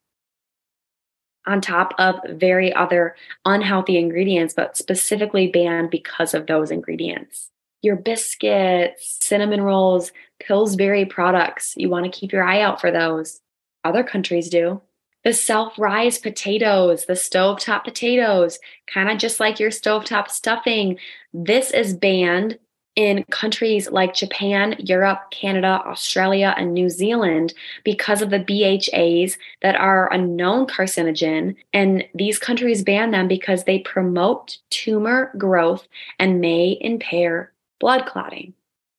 On 1.47 1.61
top 1.61 1.95
of 1.97 2.19
very 2.29 2.71
other 2.73 3.15
unhealthy 3.45 3.97
ingredients, 3.97 4.53
but 4.53 4.77
specifically 4.77 5.47
banned 5.47 5.89
because 5.89 6.35
of 6.35 6.45
those 6.45 6.69
ingredients. 6.69 7.49
Your 7.81 7.95
biscuits, 7.95 9.17
cinnamon 9.21 9.61
rolls, 9.61 10.11
Pillsbury 10.39 11.05
products, 11.05 11.73
you 11.75 11.89
want 11.89 12.05
to 12.05 12.11
keep 12.11 12.31
your 12.31 12.43
eye 12.43 12.61
out 12.61 12.79
for 12.79 12.91
those. 12.91 13.41
Other 13.83 14.03
countries 14.03 14.49
do. 14.49 14.81
The 15.23 15.33
self 15.33 15.77
rise 15.77 16.17
potatoes, 16.17 17.05
the 17.05 17.13
stovetop 17.13 17.83
potatoes, 17.83 18.59
kind 18.87 19.09
of 19.09 19.17
just 19.17 19.39
like 19.39 19.59
your 19.59 19.69
stovetop 19.69 20.29
stuffing. 20.29 20.97
This 21.33 21.71
is 21.71 21.93
banned 21.93 22.57
in 22.95 23.23
countries 23.31 23.89
like 23.91 24.13
Japan, 24.13 24.75
Europe, 24.79 25.31
Canada, 25.31 25.81
Australia, 25.85 26.53
and 26.57 26.73
New 26.73 26.89
Zealand 26.89 27.53
because 27.83 28.21
of 28.21 28.29
the 28.29 28.39
BHAs 28.39 29.37
that 29.61 29.75
are 29.75 30.11
a 30.11 30.17
known 30.17 30.67
carcinogen. 30.67 31.55
And 31.73 32.03
these 32.13 32.39
countries 32.39 32.83
ban 32.83 33.11
them 33.11 33.27
because 33.27 33.63
they 33.63 33.79
promote 33.79 34.57
tumor 34.69 35.31
growth 35.37 35.87
and 36.17 36.41
may 36.41 36.77
impair 36.81 37.53
blood 37.79 38.05
clotting. 38.05 38.53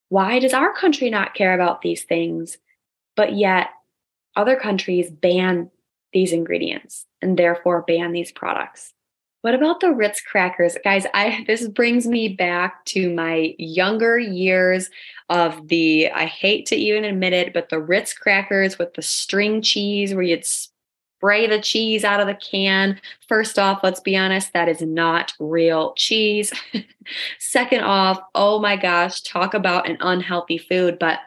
Why 0.09 0.39
does 0.39 0.53
our 0.53 0.73
country 0.73 1.09
not 1.09 1.35
care 1.35 1.53
about 1.53 1.81
these 1.81 2.03
things? 2.03 2.57
But 3.15 3.35
yet, 3.35 3.69
other 4.35 4.55
countries 4.55 5.11
ban 5.11 5.69
these 6.13 6.33
ingredients 6.33 7.05
and 7.21 7.37
therefore 7.37 7.83
ban 7.87 8.11
these 8.11 8.31
products. 8.31 8.93
What 9.41 9.55
about 9.55 9.79
the 9.79 9.91
Ritz 9.91 10.21
crackers? 10.21 10.77
Guys, 10.83 11.05
I 11.13 11.43
this 11.47 11.67
brings 11.67 12.07
me 12.07 12.29
back 12.29 12.85
to 12.85 13.13
my 13.13 13.55
younger 13.57 14.17
years 14.17 14.89
of 15.29 15.67
the 15.67 16.11
I 16.11 16.25
hate 16.25 16.65
to 16.67 16.75
even 16.75 17.03
admit 17.03 17.33
it, 17.33 17.53
but 17.53 17.69
the 17.69 17.79
Ritz 17.79 18.13
crackers 18.13 18.77
with 18.77 18.93
the 18.93 19.01
string 19.01 19.61
cheese 19.61 20.13
where 20.13 20.23
you'd 20.23 20.45
spray 20.45 21.47
the 21.47 21.61
cheese 21.61 22.03
out 22.03 22.19
of 22.19 22.27
the 22.27 22.35
can. 22.35 22.99
First 23.27 23.57
off, 23.57 23.81
let's 23.83 23.99
be 23.99 24.17
honest, 24.17 24.53
that 24.53 24.69
is 24.69 24.81
not 24.81 25.33
real 25.39 25.93
cheese. 25.93 26.51
Second 27.39 27.81
off, 27.81 28.19
oh 28.35 28.59
my 28.59 28.75
gosh, 28.75 29.21
talk 29.21 29.53
about 29.53 29.89
an 29.89 29.97
unhealthy 30.01 30.57
food, 30.57 30.97
but 30.99 31.19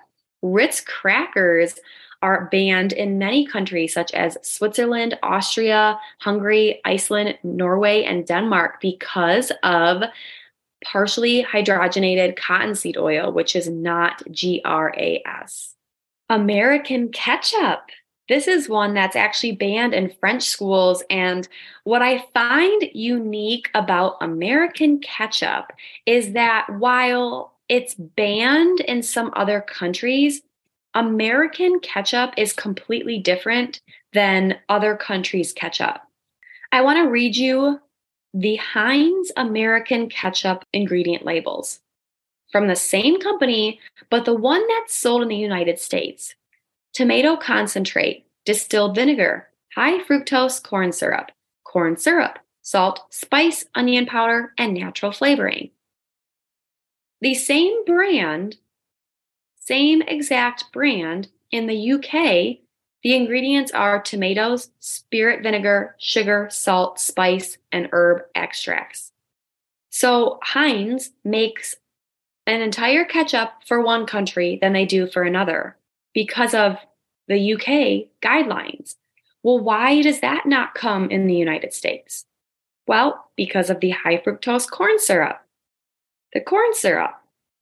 Ritz 0.43 0.81
crackers 0.81 1.79
are 2.25 2.49
banned 2.51 2.95
in 2.95 3.19
many 3.19 3.47
countries 3.47 3.93
such 3.93 4.11
as 4.13 4.39
Switzerland, 4.41 5.19
Austria, 5.23 6.01
Hungary, 6.21 6.81
Iceland, 6.83 7.39
Norway, 7.43 8.03
and 8.05 8.27
Denmark 8.27 8.81
because 8.81 9.53
of 9.63 10.03
partially 10.83 11.45
hydrogenated 11.45 12.37
cottonseed 12.37 12.97
oil, 12.97 13.31
which 13.31 13.55
is 13.55 13.69
not 13.69 14.23
GRAS. 14.33 15.75
American 16.31 17.11
ketchup. 17.11 17.83
This 18.31 18.49
is 18.49 18.71
one 18.71 18.95
that's 18.95 19.17
actually 19.17 19.53
banned 19.53 19.93
in 19.93 20.09
French 20.19 20.45
schools. 20.45 21.03
And 21.11 21.47
what 21.85 22.01
I 22.01 22.25
find 22.33 22.89
unique 22.95 23.69
about 23.75 24.17
American 24.23 24.99
ketchup 25.01 25.75
is 26.07 26.33
that 26.33 26.67
while 26.79 27.53
it's 27.69 27.95
banned 27.95 28.81
in 28.81 29.03
some 29.03 29.31
other 29.37 29.61
countries, 29.61 30.41
American 30.95 31.81
ketchup 31.81 32.33
is 32.37 32.53
completely 32.53 33.19
different 33.19 33.81
than 34.13 34.59
other 34.69 34.97
countries' 34.97 35.53
ketchup. 35.53 36.01
I 36.73 36.83
want 36.83 36.99
to 36.99 37.11
read 37.11 37.37
you 37.37 37.81
the 38.33 38.57
Heinz 38.57 39.31
American 39.37 40.09
ketchup 40.09 40.65
ingredient 40.73 41.25
labels 41.25 41.81
from 42.51 42.69
the 42.69 42.77
same 42.77 43.21
company, 43.21 43.81
but 44.11 44.25
the 44.25 44.35
one 44.35 44.63
that's 44.69 44.95
sold 44.95 45.23
in 45.23 45.29
the 45.29 45.37
United 45.37 45.79
States 45.79 46.35
tomato 46.93 47.37
concentrate, 47.37 48.25
distilled 48.45 48.95
vinegar, 48.95 49.49
high 49.75 49.99
fructose 49.99 50.63
corn 50.63 50.93
syrup, 50.93 51.33
corn 51.65 51.97
syrup, 51.97 52.39
salt, 52.63 53.05
spice, 53.11 53.65
onion 53.75 54.07
powder, 54.07 54.53
and 54.59 54.75
natural 54.75 55.11
flavoring. 55.11 55.71
The 57.21 57.35
same 57.35 57.85
brand 57.85 58.57
same 59.65 60.03
exact 60.03 60.71
brand 60.73 61.29
in 61.51 61.67
the 61.67 61.93
UK, 61.93 62.59
the 63.03 63.15
ingredients 63.15 63.73
are 63.73 64.03
tomatoes, 64.03 64.71
spirit 64.79 65.43
vinegar, 65.43 65.95
sugar, 65.99 66.49
salt, 66.51 67.01
spice, 67.01 67.57
and 67.73 67.89
herb 67.93 68.23
extracts. 68.35 69.13
So 69.91 70.39
Heinz 70.43 71.13
makes 71.25 71.77
an 72.47 72.61
entire 72.61 73.05
ketchup 73.05 73.53
for 73.67 73.81
one 73.81 74.05
country 74.05 74.59
than 74.61 74.75
they 74.75 74.85
do 74.85 75.07
for 75.07 75.23
another 75.23 75.77
because 76.13 76.53
of 76.53 76.77
the 77.29 77.55
UK 77.55 78.09
guidelines. 78.23 78.97
Well, 79.43 79.61
why 79.61 80.03
does 80.03 80.21
that 80.21 80.45
not 80.47 80.75
come 80.75 81.11
in 81.11 81.27
the 81.27 81.35
United 81.35 81.73
States? 81.73 82.27
Well, 82.87 83.31
because 83.35 83.71
of 83.71 83.81
the 83.81 83.91
high 83.91 84.19
fructose 84.19 84.71
corn 84.71 84.99
syrup. 84.99 85.41
The 86.35 86.41
corn 86.41 86.75
syrup 86.75 87.15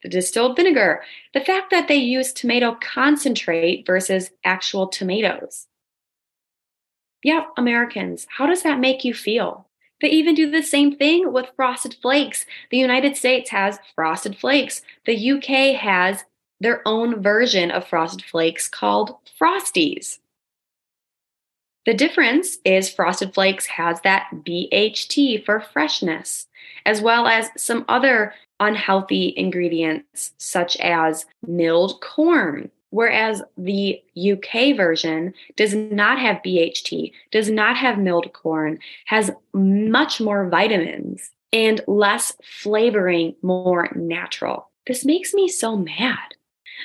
distilled 0.08 0.56
vinegar, 0.56 1.02
the 1.34 1.40
fact 1.40 1.70
that 1.70 1.88
they 1.88 1.96
use 1.96 2.32
tomato 2.32 2.76
concentrate 2.80 3.86
versus 3.86 4.30
actual 4.44 4.88
tomatoes. 4.88 5.66
Yeah, 7.22 7.44
Americans, 7.56 8.26
how 8.36 8.46
does 8.46 8.62
that 8.62 8.80
make 8.80 9.04
you 9.04 9.14
feel? 9.14 9.68
They 10.00 10.08
even 10.08 10.34
do 10.34 10.50
the 10.50 10.62
same 10.62 10.96
thing 10.96 11.32
with 11.32 11.52
frosted 11.54 11.96
flakes. 12.02 12.44
The 12.70 12.78
United 12.78 13.16
States 13.16 13.50
has 13.50 13.78
frosted 13.94 14.36
flakes. 14.36 14.82
The 15.06 15.32
UK 15.32 15.80
has 15.80 16.24
their 16.60 16.82
own 16.86 17.22
version 17.22 17.70
of 17.70 17.86
frosted 17.86 18.24
flakes 18.24 18.68
called 18.68 19.16
Frosties. 19.40 20.18
The 21.84 21.94
difference 21.94 22.58
is 22.64 22.92
Frosted 22.92 23.34
Flakes 23.34 23.66
has 23.66 24.00
that 24.02 24.28
BHT 24.32 25.44
for 25.44 25.60
freshness, 25.60 26.46
as 26.86 27.02
well 27.02 27.26
as 27.26 27.50
some 27.56 27.84
other 27.88 28.34
unhealthy 28.62 29.34
ingredients 29.36 30.32
such 30.38 30.76
as 30.76 31.26
milled 31.46 32.00
corn. 32.00 32.70
Whereas 32.90 33.42
the 33.56 34.02
UK 34.16 34.76
version 34.76 35.32
does 35.56 35.74
not 35.74 36.18
have 36.18 36.42
BHT, 36.44 37.12
does 37.30 37.48
not 37.48 37.76
have 37.76 37.98
milled 37.98 38.32
corn, 38.34 38.78
has 39.06 39.30
much 39.54 40.20
more 40.20 40.48
vitamins 40.48 41.30
and 41.52 41.80
less 41.86 42.34
flavoring, 42.42 43.34
more 43.42 43.90
natural. 43.94 44.70
This 44.86 45.04
makes 45.06 45.32
me 45.32 45.48
so 45.48 45.76
mad. 45.76 46.34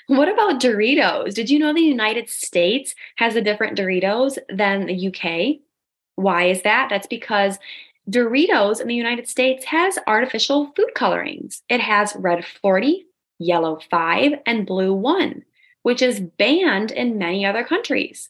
What 0.07 0.29
about 0.29 0.61
Doritos? 0.61 1.33
Did 1.33 1.49
you 1.49 1.59
know 1.59 1.73
the 1.73 1.81
United 1.81 2.29
States 2.29 2.95
has 3.17 3.35
a 3.35 3.41
different 3.41 3.77
Doritos 3.77 4.37
than 4.49 4.85
the 4.85 5.07
UK? 5.07 5.59
Why 6.15 6.45
is 6.45 6.61
that? 6.61 6.87
That's 6.89 7.07
because 7.07 7.59
Doritos 8.09 8.79
in 8.79 8.87
the 8.87 8.95
United 8.95 9.27
States 9.27 9.65
has 9.65 9.99
artificial 10.07 10.71
food 10.75 10.91
colorings. 10.95 11.61
It 11.69 11.81
has 11.81 12.15
red 12.15 12.45
40, 12.45 13.05
yellow 13.39 13.79
5, 13.91 14.33
and 14.45 14.65
blue 14.65 14.93
1, 14.93 15.43
which 15.83 16.01
is 16.01 16.19
banned 16.21 16.91
in 16.91 17.17
many 17.17 17.45
other 17.45 17.63
countries. 17.63 18.29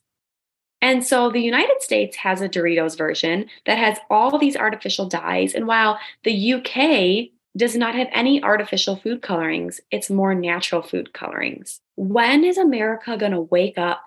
And 0.81 1.05
so 1.05 1.29
the 1.29 1.41
United 1.41 1.81
States 1.81 2.17
has 2.17 2.41
a 2.41 2.49
Doritos 2.49 2.97
version 2.97 3.47
that 3.65 3.77
has 3.77 3.99
all 4.09 4.37
these 4.37 4.55
artificial 4.55 5.07
dyes. 5.07 5.53
And 5.53 5.67
while 5.67 5.99
the 6.23 6.53
UK 6.53 7.29
does 7.55 7.75
not 7.75 7.95
have 7.95 8.07
any 8.11 8.43
artificial 8.43 8.95
food 8.95 9.21
colorings, 9.21 9.81
it's 9.91 10.09
more 10.09 10.35
natural 10.35 10.81
food 10.83 11.13
colorings. 11.13 11.81
When 11.95 12.43
is 12.43 12.57
America 12.57 13.17
going 13.17 13.31
to 13.31 13.41
wake 13.41 13.77
up 13.77 14.03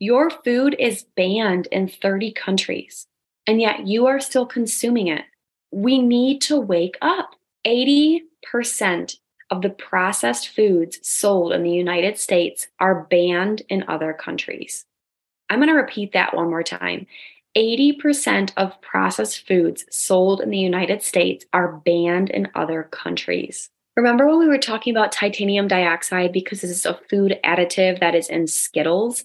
Your 0.00 0.30
food 0.30 0.76
is 0.78 1.06
banned 1.16 1.66
in 1.72 1.88
30 1.88 2.32
countries, 2.32 3.08
and 3.48 3.62
yet 3.62 3.86
you 3.86 4.06
are 4.06 4.20
still 4.20 4.44
consuming 4.44 5.08
it. 5.08 5.24
We 5.72 5.98
need 5.98 6.42
to 6.42 6.60
wake 6.60 6.98
up. 7.00 7.30
80% 7.66 9.16
of 9.50 9.62
the 9.62 9.70
processed 9.70 10.48
foods 10.48 10.98
sold 11.02 11.52
in 11.52 11.62
the 11.62 11.70
United 11.70 12.18
States 12.18 12.68
are 12.78 13.06
banned 13.10 13.62
in 13.70 13.84
other 13.88 14.12
countries. 14.12 14.84
I'm 15.48 15.60
going 15.60 15.70
to 15.70 15.74
repeat 15.74 16.12
that 16.12 16.36
one 16.36 16.50
more 16.50 16.62
time. 16.62 17.06
80% 17.56 18.52
of 18.58 18.80
processed 18.82 19.46
foods 19.48 19.86
sold 19.90 20.42
in 20.42 20.50
the 20.50 20.58
United 20.58 21.02
States 21.02 21.46
are 21.54 21.78
banned 21.86 22.28
in 22.28 22.48
other 22.54 22.82
countries. 22.82 23.70
Remember 23.96 24.28
when 24.28 24.38
we 24.38 24.46
were 24.46 24.58
talking 24.58 24.94
about 24.94 25.10
titanium 25.10 25.68
dioxide 25.68 26.32
because 26.32 26.60
this 26.60 26.70
is 26.70 26.84
a 26.84 27.00
food 27.08 27.38
additive 27.42 27.98
that 28.00 28.14
is 28.14 28.28
in 28.28 28.46
Skittles? 28.46 29.24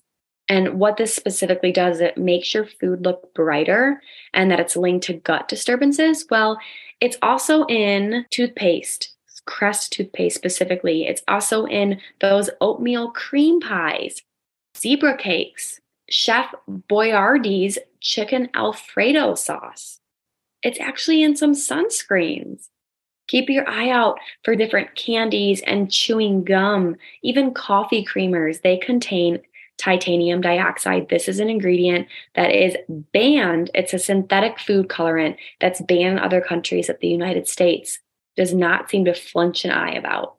And 0.50 0.80
what 0.80 0.98
this 0.98 1.16
specifically 1.16 1.72
does, 1.72 2.02
it 2.02 2.18
makes 2.18 2.54
your 2.54 2.66
food 2.66 3.04
look 3.04 3.34
brighter 3.34 4.02
and 4.34 4.52
that 4.52 4.60
it's 4.60 4.76
linked 4.76 5.06
to 5.06 5.14
gut 5.14 5.48
disturbances. 5.48 6.26
Well, 6.30 6.60
it's 7.00 7.18
also 7.22 7.66
in 7.66 8.26
toothpaste, 8.30 9.14
Crest 9.46 9.92
toothpaste 9.92 10.36
specifically. 10.36 11.06
It's 11.06 11.24
also 11.28 11.66
in 11.66 12.00
those 12.22 12.50
oatmeal 12.62 13.12
cream 13.12 13.60
pies, 13.60 14.22
zebra 14.78 15.18
cakes, 15.18 15.82
Chef 16.10 16.54
Boyardee's 16.68 17.78
chicken 18.00 18.50
Alfredo 18.56 19.36
sauce. 19.36 20.00
It's 20.62 20.80
actually 20.80 21.24
in 21.24 21.36
some 21.36 21.54
sunscreens. 21.54 22.70
Keep 23.28 23.50
your 23.50 23.68
eye 23.68 23.90
out 23.90 24.18
for 24.44 24.56
different 24.56 24.96
candies 24.96 25.62
and 25.66 25.92
chewing 25.92 26.44
gum, 26.44 26.96
even 27.22 27.54
coffee 27.54 28.06
creamers. 28.06 28.62
They 28.62 28.78
contain 28.78 29.42
titanium 29.78 30.42
dioxide. 30.42 31.10
This 31.10 31.28
is 31.28 31.40
an 31.40 31.50
ingredient 31.50 32.08
that 32.36 32.52
is 32.52 32.76
banned. 33.14 33.72
It's 33.74 33.94
a 33.94 34.00
synthetic 34.00 34.60
food 34.60 34.88
colorant 34.88 35.38
that's 35.60 35.82
banned 35.82 36.18
in 36.18 36.20
other 36.20 36.42
countries 36.42 36.88
that 36.88 37.00
the 37.00 37.08
United 37.08 37.48
States 37.48 38.00
does 38.36 38.54
not 38.54 38.90
seem 38.90 39.06
to 39.06 39.14
flinch 39.14 39.66
an 39.66 39.72
eye 39.72 39.94
about. 39.94 40.36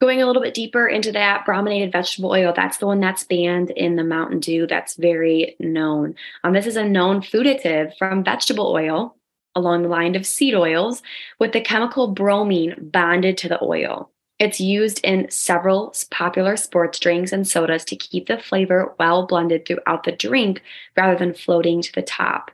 Going 0.00 0.20
a 0.20 0.26
little 0.26 0.42
bit 0.42 0.54
deeper 0.54 0.88
into 0.88 1.12
that 1.12 1.46
brominated 1.46 1.92
vegetable 1.92 2.32
oil, 2.32 2.52
that's 2.54 2.78
the 2.78 2.86
one 2.86 2.98
that's 2.98 3.24
banned 3.24 3.70
in 3.70 3.94
the 3.94 4.02
Mountain 4.02 4.40
Dew. 4.40 4.66
That's 4.66 4.96
very 4.96 5.54
known. 5.60 6.16
Um, 6.42 6.54
this 6.54 6.66
is 6.66 6.76
a 6.76 6.84
known 6.84 7.22
food 7.22 7.46
additive 7.46 7.96
from 7.96 8.24
vegetable 8.24 8.66
oil 8.72 9.16
along 9.54 9.82
the 9.82 9.88
line 9.88 10.16
of 10.16 10.26
seed 10.26 10.54
oils 10.54 11.02
with 11.38 11.52
the 11.52 11.60
chemical 11.60 12.08
bromine 12.08 12.74
bonded 12.92 13.38
to 13.38 13.48
the 13.48 13.62
oil. 13.62 14.11
It's 14.42 14.60
used 14.60 15.00
in 15.04 15.30
several 15.30 15.94
popular 16.10 16.56
sports 16.56 16.98
drinks 16.98 17.32
and 17.32 17.46
sodas 17.46 17.84
to 17.86 17.96
keep 17.96 18.26
the 18.26 18.38
flavor 18.38 18.94
well 18.98 19.26
blended 19.26 19.66
throughout 19.66 20.04
the 20.04 20.12
drink 20.12 20.62
rather 20.96 21.16
than 21.16 21.32
floating 21.32 21.80
to 21.82 21.92
the 21.92 22.02
top 22.02 22.50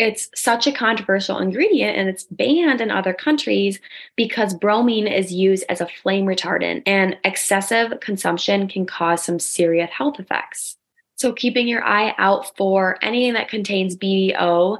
it's 0.00 0.30
such 0.34 0.66
a 0.66 0.72
controversial 0.72 1.38
ingredient 1.38 1.96
and 1.96 2.08
it's 2.08 2.24
banned 2.24 2.80
in 2.80 2.90
other 2.90 3.12
countries 3.12 3.78
because 4.16 4.54
bromine 4.54 5.06
is 5.06 5.30
used 5.30 5.62
as 5.68 5.82
a 5.82 5.88
flame 6.02 6.24
retardant 6.24 6.82
and 6.86 7.18
excessive 7.22 8.00
consumption 8.00 8.66
can 8.66 8.86
cause 8.86 9.22
some 9.22 9.38
serious 9.38 9.90
health 9.90 10.18
effects. 10.18 10.76
So, 11.16 11.34
keeping 11.34 11.68
your 11.68 11.84
eye 11.84 12.14
out 12.16 12.56
for 12.56 12.96
anything 13.02 13.34
that 13.34 13.50
contains 13.50 13.94
BVO, 13.94 14.78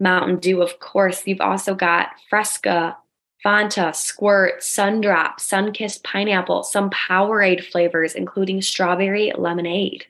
Mountain 0.00 0.38
Dew, 0.38 0.62
of 0.62 0.80
course, 0.80 1.26
you've 1.26 1.42
also 1.42 1.74
got 1.74 2.08
Fresca, 2.30 2.96
Fanta, 3.44 3.94
Squirt, 3.94 4.60
Sundrop, 4.60 5.38
Sunkist 5.38 6.04
Pineapple, 6.04 6.62
some 6.62 6.90
Powerade 6.90 7.64
flavors, 7.64 8.14
including 8.14 8.62
strawberry 8.62 9.32
lemonade, 9.36 10.06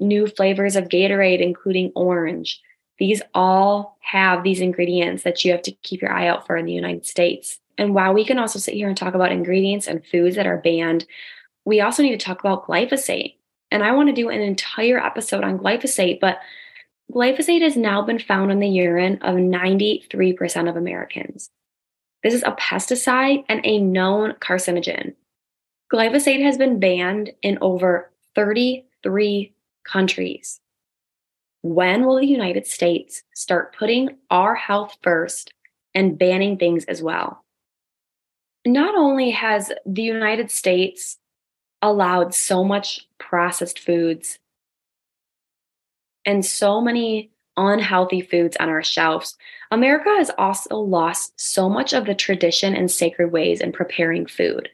new 0.00 0.26
flavors 0.26 0.74
of 0.74 0.88
Gatorade, 0.88 1.40
including 1.40 1.92
orange 1.94 2.60
these 3.02 3.20
all 3.34 3.98
have 4.00 4.44
these 4.44 4.60
ingredients 4.60 5.24
that 5.24 5.44
you 5.44 5.50
have 5.50 5.62
to 5.62 5.72
keep 5.82 6.02
your 6.02 6.12
eye 6.12 6.28
out 6.28 6.46
for 6.46 6.56
in 6.56 6.66
the 6.66 6.72
United 6.72 7.04
States. 7.04 7.58
And 7.76 7.96
while 7.96 8.14
we 8.14 8.24
can 8.24 8.38
also 8.38 8.60
sit 8.60 8.74
here 8.74 8.86
and 8.86 8.96
talk 8.96 9.14
about 9.14 9.32
ingredients 9.32 9.88
and 9.88 10.06
foods 10.06 10.36
that 10.36 10.46
are 10.46 10.58
banned, 10.58 11.04
we 11.64 11.80
also 11.80 12.04
need 12.04 12.18
to 12.18 12.24
talk 12.24 12.38
about 12.38 12.64
glyphosate. 12.64 13.34
And 13.72 13.82
I 13.82 13.90
want 13.90 14.08
to 14.08 14.14
do 14.14 14.28
an 14.28 14.40
entire 14.40 15.04
episode 15.04 15.42
on 15.42 15.58
glyphosate, 15.58 16.20
but 16.20 16.38
glyphosate 17.12 17.62
has 17.62 17.76
now 17.76 18.02
been 18.02 18.20
found 18.20 18.52
in 18.52 18.60
the 18.60 18.68
urine 18.68 19.18
of 19.22 19.34
93% 19.34 20.68
of 20.68 20.76
Americans. 20.76 21.50
This 22.22 22.34
is 22.34 22.42
a 22.44 22.52
pesticide 22.52 23.44
and 23.48 23.60
a 23.64 23.80
known 23.80 24.34
carcinogen. 24.34 25.14
Glyphosate 25.92 26.42
has 26.42 26.56
been 26.56 26.78
banned 26.78 27.32
in 27.42 27.58
over 27.60 28.12
33 28.34 29.52
countries. 29.84 30.60
When 31.62 32.06
will 32.06 32.18
the 32.18 32.26
United 32.26 32.66
States 32.66 33.22
start 33.34 33.76
putting 33.76 34.16
our 34.30 34.54
health 34.54 34.96
first 35.02 35.52
and 35.94 36.18
banning 36.18 36.56
things 36.56 36.84
as 36.84 37.02
well? 37.02 37.44
Not 38.64 38.94
only 38.94 39.30
has 39.30 39.72
the 39.84 40.02
United 40.02 40.50
States 40.50 41.18
allowed 41.82 42.34
so 42.34 42.62
much 42.62 43.08
processed 43.18 43.80
foods 43.80 44.38
and 46.24 46.44
so 46.46 46.80
many 46.80 47.31
unhealthy 47.56 48.20
foods 48.20 48.56
on 48.58 48.68
our 48.68 48.82
shelves, 48.82 49.36
America 49.70 50.10
has 50.16 50.30
also 50.38 50.76
lost 50.76 51.32
so 51.40 51.68
much 51.68 51.92
of 51.92 52.06
the 52.06 52.14
tradition 52.14 52.74
and 52.74 52.90
sacred 52.90 53.32
ways 53.32 53.60
in 53.60 53.72
preparing 53.72 54.26
food. 54.26 54.68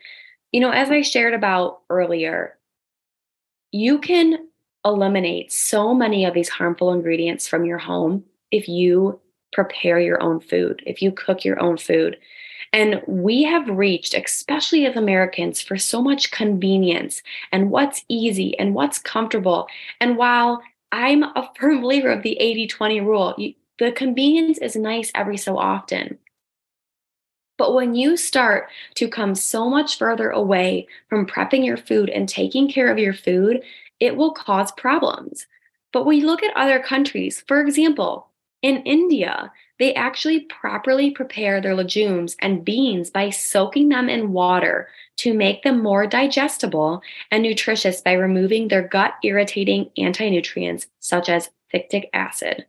You 0.52 0.60
know, 0.60 0.70
as 0.70 0.90
I 0.90 1.02
shared 1.02 1.34
about 1.34 1.80
earlier, 1.90 2.58
you 3.70 3.98
can 3.98 4.48
eliminate 4.84 5.52
so 5.52 5.92
many 5.94 6.24
of 6.24 6.34
these 6.34 6.48
harmful 6.48 6.92
ingredients 6.92 7.46
from 7.46 7.64
your 7.64 7.78
home 7.78 8.24
if 8.50 8.68
you 8.68 9.20
prepare 9.52 10.00
your 10.00 10.22
own 10.22 10.40
food, 10.40 10.82
if 10.86 11.02
you 11.02 11.12
cook 11.12 11.44
your 11.44 11.60
own 11.60 11.76
food. 11.76 12.18
And 12.72 13.00
we 13.06 13.44
have 13.44 13.68
reached, 13.68 14.14
especially 14.14 14.84
as 14.86 14.96
Americans, 14.96 15.60
for 15.60 15.78
so 15.78 16.02
much 16.02 16.30
convenience 16.30 17.22
and 17.50 17.70
what's 17.70 18.04
easy 18.08 18.58
and 18.58 18.74
what's 18.74 18.98
comfortable. 18.98 19.68
And 20.00 20.16
while 20.16 20.62
I'm 20.92 21.22
a 21.22 21.51
firm 21.59 21.81
believer 21.81 22.11
of 22.11 22.22
the 22.22 22.38
80 22.38 22.66
20 22.66 23.01
rule, 23.01 23.35
you, 23.38 23.55
the 23.79 23.92
convenience 23.92 24.59
is 24.59 24.77
nice 24.77 25.11
every 25.14 25.37
so 25.37 25.59
often. 25.59 26.18
But 27.59 27.74
when 27.74 27.94
you 27.94 28.16
start 28.16 28.68
to 28.94 29.09
come 29.09 29.35
so 29.35 29.68
much 29.68 29.98
further 29.98 30.31
away 30.31 30.87
from 31.09 31.27
prepping 31.27 31.66
your 31.66 31.77
food 31.77 32.09
and 32.09 32.29
taking 32.29 32.70
care 32.70 32.90
of 32.90 32.98
your 32.98 33.12
food, 33.12 33.62
it 34.01 34.16
will 34.16 34.33
cause 34.33 34.70
problems. 34.72 35.46
But 35.92 36.09
you 36.09 36.27
look 36.27 36.42
at 36.42 36.57
other 36.57 36.79
countries, 36.79 37.42
for 37.46 37.61
example, 37.61 38.29
in 38.62 38.79
India, 38.79 39.53
they 39.78 39.94
actually 39.94 40.40
properly 40.40 41.10
prepare 41.10 41.60
their 41.60 41.74
legumes 41.74 42.36
and 42.40 42.64
beans 42.64 43.10
by 43.10 43.30
soaking 43.30 43.88
them 43.88 44.08
in 44.08 44.32
water 44.32 44.88
to 45.18 45.34
make 45.34 45.62
them 45.62 45.82
more 45.82 46.06
digestible 46.06 47.02
and 47.30 47.42
nutritious 47.42 48.00
by 48.00 48.12
removing 48.12 48.68
their 48.68 48.86
gut 48.86 49.14
irritating 49.22 49.90
anti 49.96 50.28
nutrients 50.30 50.88
such 50.98 51.28
as 51.28 51.50
phytic 51.72 52.08
acid. 52.12 52.66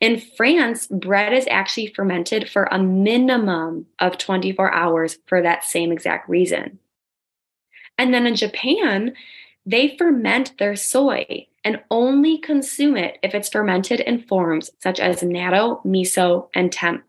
In 0.00 0.20
France, 0.20 0.86
bread 0.86 1.32
is 1.32 1.48
actually 1.50 1.88
fermented 1.88 2.48
for 2.48 2.68
a 2.70 2.78
minimum 2.78 3.86
of 3.98 4.16
24 4.16 4.72
hours 4.72 5.18
for 5.26 5.42
that 5.42 5.64
same 5.64 5.90
exact 5.90 6.28
reason. 6.28 6.78
And 7.96 8.14
then 8.14 8.26
in 8.26 8.36
Japan, 8.36 9.14
they 9.66 9.96
ferment 9.96 10.56
their 10.58 10.76
soy 10.76 11.48
and 11.68 11.82
only 11.90 12.38
consume 12.38 12.96
it 12.96 13.18
if 13.22 13.34
it's 13.34 13.50
fermented 13.50 14.00
in 14.00 14.22
forms 14.22 14.70
such 14.78 14.98
as 14.98 15.20
natto, 15.20 15.84
miso, 15.84 16.48
and 16.54 16.70
tempeh. 16.70 17.02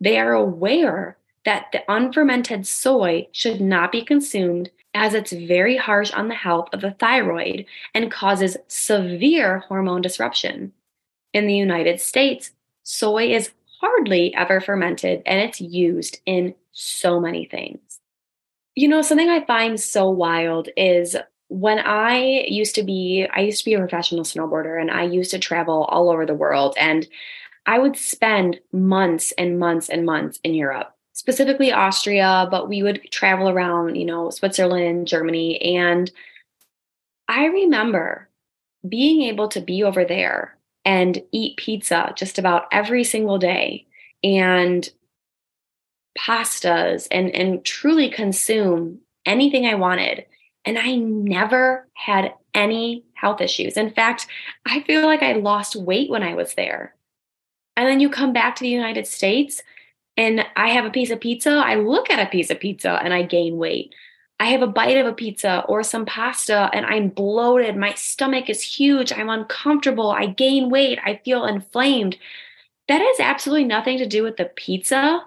They 0.00 0.18
are 0.18 0.32
aware 0.32 1.16
that 1.44 1.66
the 1.70 1.84
unfermented 1.88 2.66
soy 2.66 3.28
should 3.30 3.60
not 3.60 3.92
be 3.92 4.04
consumed 4.04 4.68
as 4.94 5.14
it's 5.14 5.30
very 5.30 5.76
harsh 5.76 6.10
on 6.10 6.26
the 6.26 6.34
health 6.34 6.70
of 6.72 6.80
the 6.80 6.90
thyroid 6.98 7.66
and 7.94 8.10
causes 8.10 8.56
severe 8.66 9.60
hormone 9.60 10.02
disruption. 10.02 10.72
In 11.32 11.46
the 11.46 11.54
United 11.54 12.00
States, 12.00 12.50
soy 12.82 13.32
is 13.32 13.52
hardly 13.80 14.34
ever 14.34 14.60
fermented 14.60 15.22
and 15.24 15.40
it's 15.40 15.60
used 15.60 16.18
in 16.26 16.56
so 16.72 17.20
many 17.20 17.44
things. 17.44 18.00
You 18.74 18.88
know, 18.88 19.02
something 19.02 19.30
I 19.30 19.44
find 19.44 19.78
so 19.78 20.10
wild 20.10 20.68
is 20.76 21.16
when 21.48 21.78
I 21.78 22.44
used 22.48 22.74
to 22.76 22.82
be, 22.82 23.26
I 23.32 23.40
used 23.40 23.60
to 23.60 23.64
be 23.70 23.74
a 23.74 23.78
professional 23.78 24.24
snowboarder 24.24 24.80
and 24.80 24.90
I 24.90 25.04
used 25.04 25.30
to 25.32 25.38
travel 25.38 25.84
all 25.84 26.10
over 26.10 26.26
the 26.26 26.34
world. 26.34 26.74
And 26.78 27.06
I 27.66 27.78
would 27.78 27.96
spend 27.96 28.60
months 28.72 29.32
and 29.32 29.58
months 29.58 29.88
and 29.88 30.04
months 30.04 30.38
in 30.44 30.54
Europe, 30.54 30.94
specifically 31.12 31.72
Austria, 31.72 32.48
but 32.50 32.68
we 32.68 32.82
would 32.82 33.10
travel 33.10 33.48
around, 33.48 33.96
you 33.96 34.04
know, 34.04 34.30
Switzerland, 34.30 35.06
Germany. 35.06 35.60
And 35.76 36.10
I 37.28 37.46
remember 37.46 38.28
being 38.86 39.22
able 39.22 39.48
to 39.48 39.60
be 39.60 39.82
over 39.82 40.04
there 40.04 40.58
and 40.84 41.22
eat 41.32 41.56
pizza 41.56 42.12
just 42.16 42.38
about 42.38 42.66
every 42.70 43.04
single 43.04 43.38
day 43.38 43.86
and 44.22 44.90
pastas 46.18 47.08
and, 47.10 47.34
and 47.34 47.64
truly 47.64 48.10
consume 48.10 49.00
anything 49.24 49.66
I 49.66 49.74
wanted 49.74 50.26
and 50.64 50.78
I 50.78 50.94
never 50.96 51.88
had 51.94 52.34
any 52.54 53.04
health 53.14 53.40
issues. 53.40 53.76
In 53.76 53.90
fact, 53.90 54.26
I 54.66 54.80
feel 54.82 55.02
like 55.02 55.22
I 55.22 55.32
lost 55.32 55.76
weight 55.76 56.10
when 56.10 56.22
I 56.22 56.34
was 56.34 56.54
there. 56.54 56.94
And 57.76 57.88
then 57.88 58.00
you 58.00 58.08
come 58.08 58.32
back 58.32 58.56
to 58.56 58.62
the 58.62 58.68
United 58.68 59.06
States 59.06 59.62
and 60.16 60.46
I 60.56 60.68
have 60.68 60.84
a 60.84 60.90
piece 60.90 61.10
of 61.10 61.20
pizza. 61.20 61.50
I 61.50 61.74
look 61.74 62.10
at 62.10 62.24
a 62.24 62.30
piece 62.30 62.50
of 62.50 62.60
pizza 62.60 63.00
and 63.02 63.12
I 63.12 63.22
gain 63.22 63.56
weight. 63.56 63.94
I 64.40 64.46
have 64.46 64.62
a 64.62 64.66
bite 64.66 64.96
of 64.96 65.06
a 65.06 65.12
pizza 65.12 65.64
or 65.68 65.82
some 65.82 66.06
pasta 66.06 66.70
and 66.72 66.86
I'm 66.86 67.08
bloated. 67.08 67.76
My 67.76 67.94
stomach 67.94 68.48
is 68.48 68.62
huge. 68.62 69.12
I'm 69.12 69.28
uncomfortable. 69.28 70.10
I 70.10 70.26
gain 70.26 70.70
weight. 70.70 70.98
I 71.04 71.20
feel 71.24 71.46
inflamed. 71.46 72.16
That 72.88 73.00
has 73.00 73.20
absolutely 73.20 73.64
nothing 73.64 73.98
to 73.98 74.06
do 74.06 74.22
with 74.22 74.36
the 74.36 74.46
pizza 74.56 75.24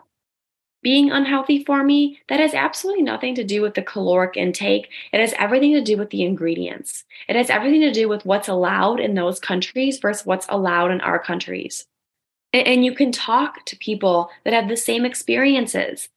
being 0.82 1.12
unhealthy 1.12 1.64
for 1.64 1.84
me. 1.84 2.20
That 2.30 2.40
has 2.40 2.54
absolutely 2.54 3.04
nothing 3.04 3.36
to 3.36 3.44
do 3.44 3.62
with 3.62 3.74
the 3.74 3.82
caloric 3.82 4.38
intake. 4.38 4.90
It 5.12 5.20
has 5.20 5.34
everything 5.38 5.74
to 5.74 5.82
do 5.82 5.98
with 5.98 6.10
the 6.12 6.24
ingredients. 6.24 7.04
It 7.28 7.36
has 7.36 7.50
everything 7.50 7.82
to 7.82 7.92
do 7.92 8.08
with 8.08 8.26
what's 8.26 8.48
allowed 8.48 9.00
in 9.00 9.16
those 9.16 9.40
countries 9.40 10.00
versus 10.00 10.26
what's 10.26 10.46
allowed 10.50 10.92
in 10.92 11.02
our 11.02 11.20
countries. 11.20 11.86
And 12.54 12.86
you 12.86 12.96
can 12.96 13.12
talk 13.12 13.66
to 13.66 13.76
people 13.78 14.30
that 14.46 14.54
have 14.54 14.70
the 14.70 14.78
same 14.78 15.06
experiences. 15.06 16.10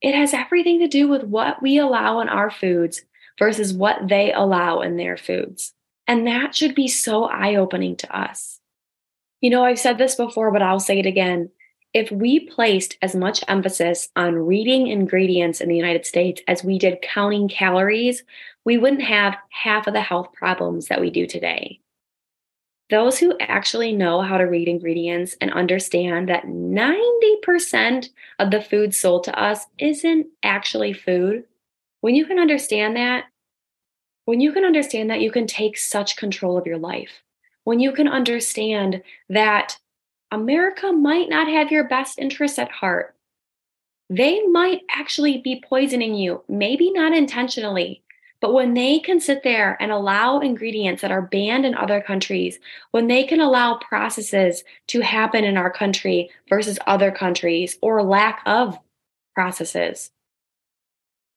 It 0.00 0.14
has 0.14 0.34
everything 0.34 0.80
to 0.80 0.88
do 0.88 1.08
with 1.08 1.24
what 1.24 1.62
we 1.62 1.78
allow 1.78 2.20
in 2.20 2.28
our 2.28 2.50
foods 2.50 3.02
versus 3.38 3.72
what 3.72 4.08
they 4.08 4.32
allow 4.32 4.80
in 4.80 4.96
their 4.96 5.16
foods. 5.16 5.72
And 6.06 6.26
that 6.26 6.54
should 6.54 6.74
be 6.74 6.88
so 6.88 7.24
eye 7.24 7.54
opening 7.54 7.96
to 7.96 8.16
us. 8.16 8.60
You 9.40 9.50
know, 9.50 9.64
I've 9.64 9.78
said 9.78 9.98
this 9.98 10.16
before, 10.16 10.52
but 10.52 10.62
I'll 10.62 10.80
say 10.80 10.98
it 10.98 11.06
again. 11.06 11.50
If 11.94 12.10
we 12.10 12.40
placed 12.40 12.96
as 13.02 13.14
much 13.14 13.44
emphasis 13.48 14.08
on 14.16 14.34
reading 14.34 14.86
ingredients 14.86 15.60
in 15.60 15.68
the 15.68 15.76
United 15.76 16.06
States 16.06 16.40
as 16.48 16.64
we 16.64 16.78
did 16.78 17.02
counting 17.02 17.48
calories, 17.48 18.24
we 18.64 18.78
wouldn't 18.78 19.02
have 19.02 19.36
half 19.50 19.86
of 19.86 19.92
the 19.92 20.00
health 20.00 20.32
problems 20.32 20.86
that 20.88 21.00
we 21.00 21.10
do 21.10 21.26
today. 21.26 21.80
Those 22.88 23.18
who 23.18 23.36
actually 23.40 23.92
know 23.92 24.22
how 24.22 24.38
to 24.38 24.44
read 24.44 24.68
ingredients 24.68 25.36
and 25.40 25.52
understand 25.52 26.28
that 26.28 26.46
90% 26.46 28.08
of 28.38 28.50
the 28.50 28.62
food 28.62 28.94
sold 28.94 29.24
to 29.24 29.38
us 29.38 29.66
isn't 29.78 30.26
actually 30.42 30.92
food, 30.92 31.44
when 32.00 32.14
you 32.14 32.26
can 32.26 32.38
understand 32.38 32.96
that, 32.96 33.24
when 34.24 34.40
you 34.40 34.52
can 34.52 34.64
understand 34.64 35.10
that, 35.10 35.20
you 35.20 35.30
can 35.30 35.46
take 35.46 35.76
such 35.76 36.16
control 36.16 36.56
of 36.56 36.66
your 36.66 36.78
life. 36.78 37.22
When 37.64 37.80
you 37.80 37.92
can 37.92 38.08
understand 38.08 39.02
that 39.28 39.78
America 40.32 40.90
might 40.90 41.28
not 41.28 41.46
have 41.46 41.70
your 41.70 41.84
best 41.84 42.18
interests 42.18 42.58
at 42.58 42.70
heart, 42.70 43.14
they 44.08 44.42
might 44.46 44.80
actually 44.90 45.38
be 45.38 45.62
poisoning 45.66 46.14
you, 46.14 46.42
maybe 46.48 46.90
not 46.90 47.14
intentionally, 47.14 48.02
but 48.40 48.54
when 48.54 48.74
they 48.74 48.98
can 48.98 49.20
sit 49.20 49.42
there 49.42 49.76
and 49.78 49.92
allow 49.92 50.40
ingredients 50.40 51.02
that 51.02 51.12
are 51.12 51.22
banned 51.22 51.66
in 51.66 51.74
other 51.74 52.00
countries, 52.00 52.58
when 52.92 53.06
they 53.06 53.24
can 53.24 53.40
allow 53.40 53.76
processes 53.76 54.64
to 54.88 55.00
happen 55.00 55.44
in 55.44 55.56
our 55.56 55.70
country 55.70 56.30
versus 56.48 56.78
other 56.86 57.10
countries 57.10 57.78
or 57.82 58.02
lack 58.02 58.42
of 58.46 58.78
processes, 59.34 60.10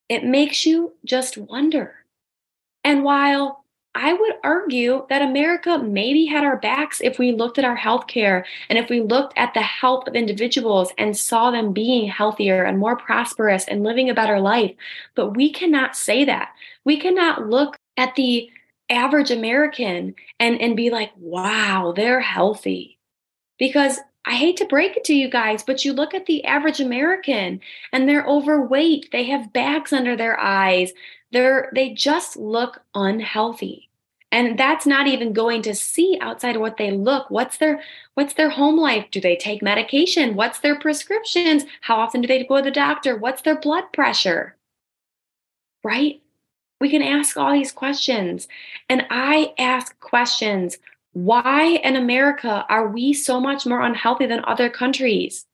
it 0.08 0.24
makes 0.24 0.66
you 0.66 0.94
just 1.04 1.38
wonder. 1.38 1.96
And 2.86 3.04
while 3.04 3.65
I 3.96 4.12
would 4.12 4.34
argue 4.44 5.06
that 5.10 5.22
America 5.22 5.78
maybe 5.78 6.26
had 6.26 6.44
our 6.44 6.58
backs 6.58 7.00
if 7.02 7.18
we 7.18 7.32
looked 7.32 7.58
at 7.58 7.64
our 7.64 7.78
healthcare 7.78 8.44
and 8.70 8.78
if 8.78 8.90
we 8.90 9.00
looked 9.00 9.34
at 9.38 9.54
the 9.54 9.62
health 9.62 10.06
of 10.08 10.16
individuals 10.16 10.92
and 10.98 11.16
saw 11.16 11.50
them 11.50 11.72
being 11.72 12.10
healthier 12.10 12.64
and 12.64 12.78
more 12.78 12.98
prosperous 12.98 13.66
and 13.68 13.84
living 13.84 14.10
a 14.10 14.14
better 14.14 14.40
life. 14.40 14.76
But 15.16 15.38
we 15.38 15.50
cannot 15.50 15.96
say 15.96 16.26
that. 16.26 16.50
We 16.84 17.00
cannot 17.00 17.48
look 17.48 17.78
at 17.96 18.16
the 18.16 18.50
average 18.90 19.32
American 19.32 20.14
and, 20.42 20.60
and 20.60 20.76
be 20.76 20.90
like, 20.90 21.12
wow, 21.18 21.94
they're 21.96 22.20
healthy. 22.20 23.00
Because 23.58 24.00
I 24.26 24.36
hate 24.36 24.58
to 24.58 24.66
break 24.66 24.98
it 24.98 25.04
to 25.06 25.14
you 25.14 25.30
guys, 25.30 25.64
but 25.64 25.86
you 25.86 25.94
look 25.94 26.14
at 26.14 26.26
the 26.26 26.44
average 26.46 26.82
American 26.82 27.62
and 27.94 28.10
they're 28.10 28.26
overweight. 28.26 29.10
They 29.12 29.24
have 29.26 29.54
bags 29.54 29.94
under 29.94 30.18
their 30.18 30.38
eyes. 30.40 30.92
They're 31.36 31.70
they 31.76 31.90
just 31.90 32.38
look 32.38 32.82
unhealthy. 32.96 33.90
And 34.32 34.58
that's 34.58 34.86
not 34.86 35.08
even 35.08 35.34
going 35.34 35.64
to 35.64 35.76
see 35.76 36.18
outside 36.22 36.56
of 36.56 36.62
what 36.62 36.78
they 36.78 36.92
look. 36.92 37.30
What's 37.30 37.58
their 37.58 37.84
what's 38.14 38.36
their 38.36 38.50
home 38.50 38.78
life? 38.80 39.08
Do 39.12 39.20
they 39.20 39.36
take 39.36 39.62
medication? 39.62 40.38
What's 40.38 40.60
their 40.60 40.80
prescriptions? 40.80 41.66
How 41.82 41.98
often 41.98 42.22
do 42.22 42.28
they 42.30 42.46
go 42.46 42.56
to 42.56 42.64
the 42.64 42.72
doctor? 42.72 43.18
What's 43.18 43.42
their 43.42 43.60
blood 43.60 43.84
pressure? 43.92 44.56
Right? 45.84 46.22
We 46.80 46.90
can 46.90 47.02
ask 47.02 47.36
all 47.36 47.52
these 47.52 47.74
questions. 47.74 48.48
And 48.88 49.06
I 49.10 49.54
ask 49.58 50.00
questions. 50.00 50.78
Why 51.12 51.82
in 51.84 51.98
America 51.98 52.66
are 52.70 52.88
we 52.88 53.12
so 53.12 53.42
much 53.42 53.66
more 53.66 53.82
unhealthy 53.82 54.26
than 54.26 54.42
other 54.46 54.70
countries? 54.70 55.46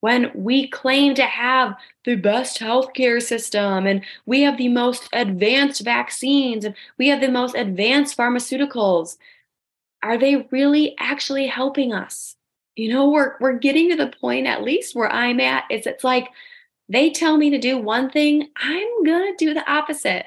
When 0.00 0.30
we 0.34 0.68
claim 0.68 1.14
to 1.14 1.24
have 1.24 1.74
the 2.04 2.14
best 2.14 2.60
healthcare 2.60 3.20
system 3.20 3.86
and 3.86 4.04
we 4.26 4.42
have 4.42 4.56
the 4.56 4.68
most 4.68 5.08
advanced 5.12 5.82
vaccines 5.82 6.64
and 6.64 6.74
we 6.98 7.08
have 7.08 7.20
the 7.20 7.30
most 7.30 7.54
advanced 7.56 8.16
pharmaceuticals 8.16 9.16
are 10.02 10.18
they 10.18 10.46
really 10.50 10.94
actually 10.98 11.46
helping 11.46 11.92
us? 11.92 12.36
You 12.76 12.92
know 12.92 13.10
we're 13.10 13.34
we're 13.40 13.58
getting 13.58 13.90
to 13.90 13.96
the 13.96 14.14
point 14.20 14.46
at 14.46 14.62
least 14.62 14.94
where 14.94 15.10
i'm 15.10 15.40
at 15.40 15.64
is 15.68 15.84
it's 15.84 16.04
like 16.04 16.28
they 16.88 17.10
tell 17.10 17.36
me 17.36 17.50
to 17.50 17.58
do 17.58 17.76
one 17.76 18.08
thing 18.08 18.48
i'm 18.56 19.04
going 19.04 19.36
to 19.36 19.44
do 19.44 19.52
the 19.52 19.68
opposite. 19.68 20.26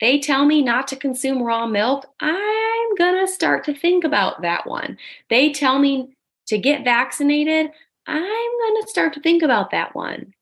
They 0.00 0.18
tell 0.18 0.44
me 0.44 0.60
not 0.62 0.88
to 0.88 0.96
consume 0.96 1.40
raw 1.42 1.66
milk 1.66 2.06
i'm 2.18 2.94
going 2.96 3.24
to 3.24 3.32
start 3.32 3.62
to 3.64 3.74
think 3.74 4.02
about 4.02 4.42
that 4.42 4.66
one. 4.66 4.98
They 5.28 5.52
tell 5.52 5.78
me 5.78 6.16
to 6.48 6.58
get 6.58 6.82
vaccinated 6.82 7.70
I'm 8.10 8.58
going 8.58 8.82
to 8.82 8.88
start 8.88 9.14
to 9.14 9.20
think 9.20 9.42
about 9.42 9.70
that 9.70 9.94
one. 9.94 10.34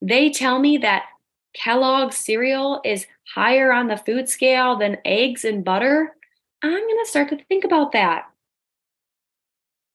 They 0.00 0.30
tell 0.30 0.58
me 0.58 0.78
that 0.78 1.04
Kellogg's 1.52 2.16
cereal 2.16 2.80
is 2.84 3.06
higher 3.34 3.72
on 3.72 3.88
the 3.88 3.96
food 3.96 4.28
scale 4.28 4.76
than 4.76 4.98
eggs 5.04 5.44
and 5.44 5.64
butter. 5.64 6.14
I'm 6.62 6.70
going 6.70 7.04
to 7.04 7.10
start 7.10 7.28
to 7.30 7.44
think 7.44 7.64
about 7.64 7.92
that. 7.92 8.26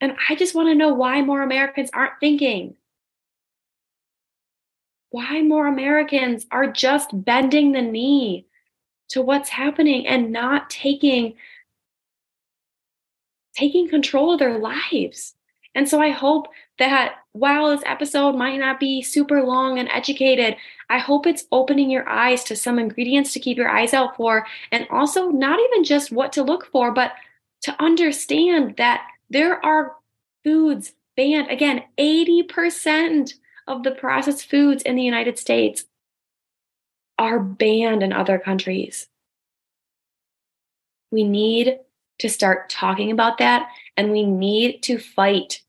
And 0.01 0.17
I 0.29 0.35
just 0.35 0.53
want 0.53 0.67
to 0.67 0.75
know 0.75 0.93
why 0.93 1.21
more 1.21 1.41
Americans 1.41 1.89
aren't 1.93 2.19
thinking. 2.19 2.75
Why 5.11 5.41
more 5.41 5.67
Americans 5.67 6.45
are 6.51 6.69
just 6.69 7.09
bending 7.13 7.71
the 7.71 7.81
knee 7.81 8.47
to 9.09 9.21
what's 9.21 9.49
happening 9.49 10.05
and 10.05 10.31
not 10.31 10.69
taking 10.69 11.35
taking 13.55 13.87
control 13.87 14.33
of 14.33 14.39
their 14.39 14.57
lives. 14.57 15.35
And 15.75 15.87
so 15.87 16.01
I 16.01 16.09
hope 16.09 16.47
that 16.79 17.15
while 17.33 17.69
this 17.69 17.83
episode 17.85 18.35
might 18.35 18.57
not 18.57 18.79
be 18.79 19.01
super 19.01 19.43
long 19.43 19.77
and 19.77 19.89
educated, 19.89 20.55
I 20.89 20.99
hope 20.99 21.27
it's 21.27 21.45
opening 21.51 21.91
your 21.91 22.07
eyes 22.07 22.43
to 22.45 22.55
some 22.55 22.79
ingredients 22.79 23.33
to 23.33 23.39
keep 23.39 23.57
your 23.57 23.69
eyes 23.69 23.93
out 23.93 24.15
for, 24.15 24.47
and 24.71 24.87
also 24.89 25.29
not 25.29 25.59
even 25.59 25.83
just 25.83 26.11
what 26.11 26.31
to 26.33 26.43
look 26.43 26.65
for, 26.71 26.91
but 26.91 27.11
to 27.63 27.83
understand 27.83 28.77
that 28.77 29.05
there 29.29 29.63
are 29.65 29.95
foods 30.43 30.93
banned. 31.17 31.49
Again, 31.49 31.83
80% 31.97 33.33
of 33.67 33.83
the 33.83 33.91
processed 33.91 34.49
foods 34.49 34.83
in 34.83 34.95
the 34.95 35.03
United 35.03 35.37
States 35.37 35.85
are 37.17 37.39
banned 37.39 38.03
in 38.03 38.13
other 38.13 38.37
countries. 38.37 39.07
We 41.11 41.23
need 41.23 41.79
to 42.19 42.29
start 42.29 42.69
talking 42.69 43.11
about 43.11 43.39
that 43.39 43.69
and 43.97 44.11
we 44.11 44.23
need 44.23 44.81
to 44.83 44.97
fight 44.97 45.61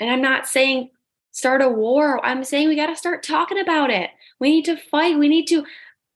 and 0.00 0.10
I'm 0.10 0.22
not 0.22 0.46
saying 0.46 0.90
start 1.30 1.62
a 1.62 1.68
war. 1.68 2.24
I'm 2.24 2.44
saying 2.44 2.68
we 2.68 2.76
got 2.76 2.86
to 2.86 2.96
start 2.96 3.22
talking 3.22 3.58
about 3.58 3.90
it. 3.90 4.10
We 4.40 4.50
need 4.50 4.64
to 4.66 4.76
fight. 4.76 5.18
We 5.18 5.28
need 5.28 5.46
to 5.48 5.64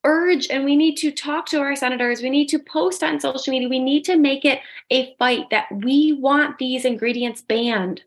urge 0.05 0.49
and 0.51 0.65
we 0.65 0.77
need 0.77 0.97
to 0.97 1.13
talk 1.13 1.47
to 1.47 1.61
our 1.61 1.77
senators. 1.77 2.23
We 2.23 2.31
need 2.31 2.49
to 2.49 2.59
post 2.59 3.03
on 3.03 3.21
social 3.21 3.53
media. 3.53 3.69
We 3.69 3.79
need 3.79 4.05
to 4.07 4.17
make 4.17 4.45
it 4.45 4.61
a 4.91 5.15
fight 5.19 5.51
that 5.51 5.67
we 5.71 6.13
want 6.13 6.59
these 6.59 6.85
ingredients 6.85 7.41
banned. 7.41 8.03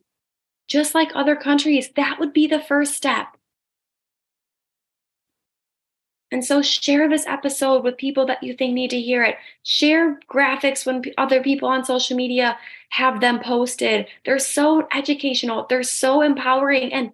Just 0.68 0.96
like 0.96 1.12
other 1.14 1.36
countries, 1.36 1.90
that 1.96 2.20
would 2.20 2.34
be 2.34 2.48
the 2.48 2.60
first 2.60 2.96
step. 2.96 3.35
And 6.32 6.44
so 6.44 6.62
share 6.62 7.08
this 7.08 7.28
episode 7.28 7.84
with 7.84 7.98
people 7.98 8.26
that 8.26 8.42
you 8.42 8.56
think 8.56 8.74
need 8.74 8.90
to 8.90 9.02
hear 9.02 9.24
it. 9.24 9.36
Share 9.64 10.20
graphics 10.30 10.86
when 10.86 11.04
other 11.18 11.42
people 11.42 11.70
on 11.70 11.86
social 11.86 12.18
media 12.18 12.58
have 12.90 13.22
them 13.22 13.40
posted. 13.40 14.08
They're 14.26 14.40
so 14.40 14.88
educational, 14.94 15.66
they're 15.70 15.84
so 15.84 16.22
empowering. 16.22 16.92
And 16.92 17.12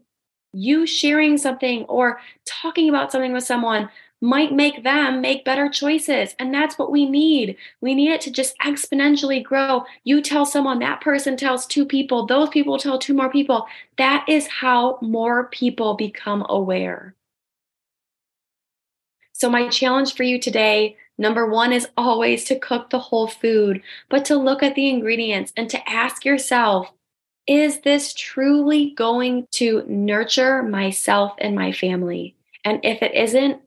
you 0.53 0.85
sharing 0.85 1.37
something 1.37 1.83
or 1.85 2.19
talking 2.45 2.89
about 2.89 3.11
something 3.11 3.33
with 3.33 3.43
someone 3.43 3.89
might 4.21 4.53
make 4.53 4.83
them 4.83 5.19
make 5.19 5.43
better 5.43 5.67
choices. 5.67 6.35
And 6.37 6.53
that's 6.53 6.77
what 6.77 6.91
we 6.91 7.09
need. 7.09 7.57
We 7.81 7.95
need 7.95 8.11
it 8.11 8.21
to 8.21 8.31
just 8.31 8.57
exponentially 8.59 9.43
grow. 9.43 9.83
You 10.03 10.21
tell 10.21 10.45
someone, 10.45 10.79
that 10.79 11.01
person 11.01 11.35
tells 11.35 11.65
two 11.65 11.85
people, 11.85 12.27
those 12.27 12.49
people 12.49 12.77
tell 12.77 12.99
two 12.99 13.15
more 13.15 13.31
people. 13.31 13.65
That 13.97 14.25
is 14.29 14.47
how 14.47 14.99
more 15.01 15.47
people 15.47 15.95
become 15.95 16.45
aware. 16.49 17.15
So, 19.41 19.49
my 19.49 19.69
challenge 19.69 20.13
for 20.13 20.21
you 20.21 20.39
today 20.39 20.97
Number 21.21 21.45
one 21.45 21.71
is 21.71 21.87
always 21.97 22.45
to 22.45 22.57
cook 22.57 22.89
the 22.89 22.97
whole 22.97 23.27
food, 23.27 23.83
but 24.09 24.25
to 24.25 24.35
look 24.35 24.63
at 24.63 24.73
the 24.73 24.89
ingredients 24.89 25.53
and 25.55 25.69
to 25.69 25.89
ask 25.89 26.25
yourself, 26.25 26.91
is 27.45 27.81
this 27.81 28.11
truly 28.15 28.89
going 28.97 29.45
to 29.51 29.83
nurture 29.87 30.63
myself 30.63 31.33
and 31.37 31.53
my 31.53 31.73
family? 31.73 32.35
And 32.65 32.79
if 32.83 33.03
it 33.03 33.13
isn't, 33.13 33.61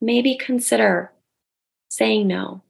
maybe 0.00 0.36
consider 0.36 1.12
saying 1.90 2.26
no. 2.26 2.62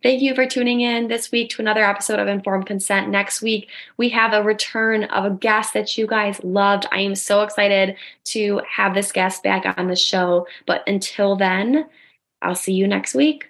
Thank 0.00 0.22
you 0.22 0.32
for 0.36 0.46
tuning 0.46 0.80
in 0.80 1.08
this 1.08 1.32
week 1.32 1.50
to 1.50 1.62
another 1.62 1.84
episode 1.84 2.20
of 2.20 2.28
Informed 2.28 2.66
Consent. 2.66 3.08
Next 3.08 3.42
week, 3.42 3.68
we 3.96 4.08
have 4.10 4.32
a 4.32 4.44
return 4.44 5.04
of 5.04 5.24
a 5.24 5.30
guest 5.30 5.74
that 5.74 5.98
you 5.98 6.06
guys 6.06 6.38
loved. 6.44 6.86
I 6.92 7.00
am 7.00 7.16
so 7.16 7.42
excited 7.42 7.96
to 8.26 8.60
have 8.70 8.94
this 8.94 9.10
guest 9.10 9.42
back 9.42 9.74
on 9.76 9.88
the 9.88 9.96
show. 9.96 10.46
But 10.66 10.84
until 10.86 11.34
then, 11.34 11.88
I'll 12.42 12.54
see 12.54 12.74
you 12.74 12.86
next 12.86 13.16
week. 13.16 13.48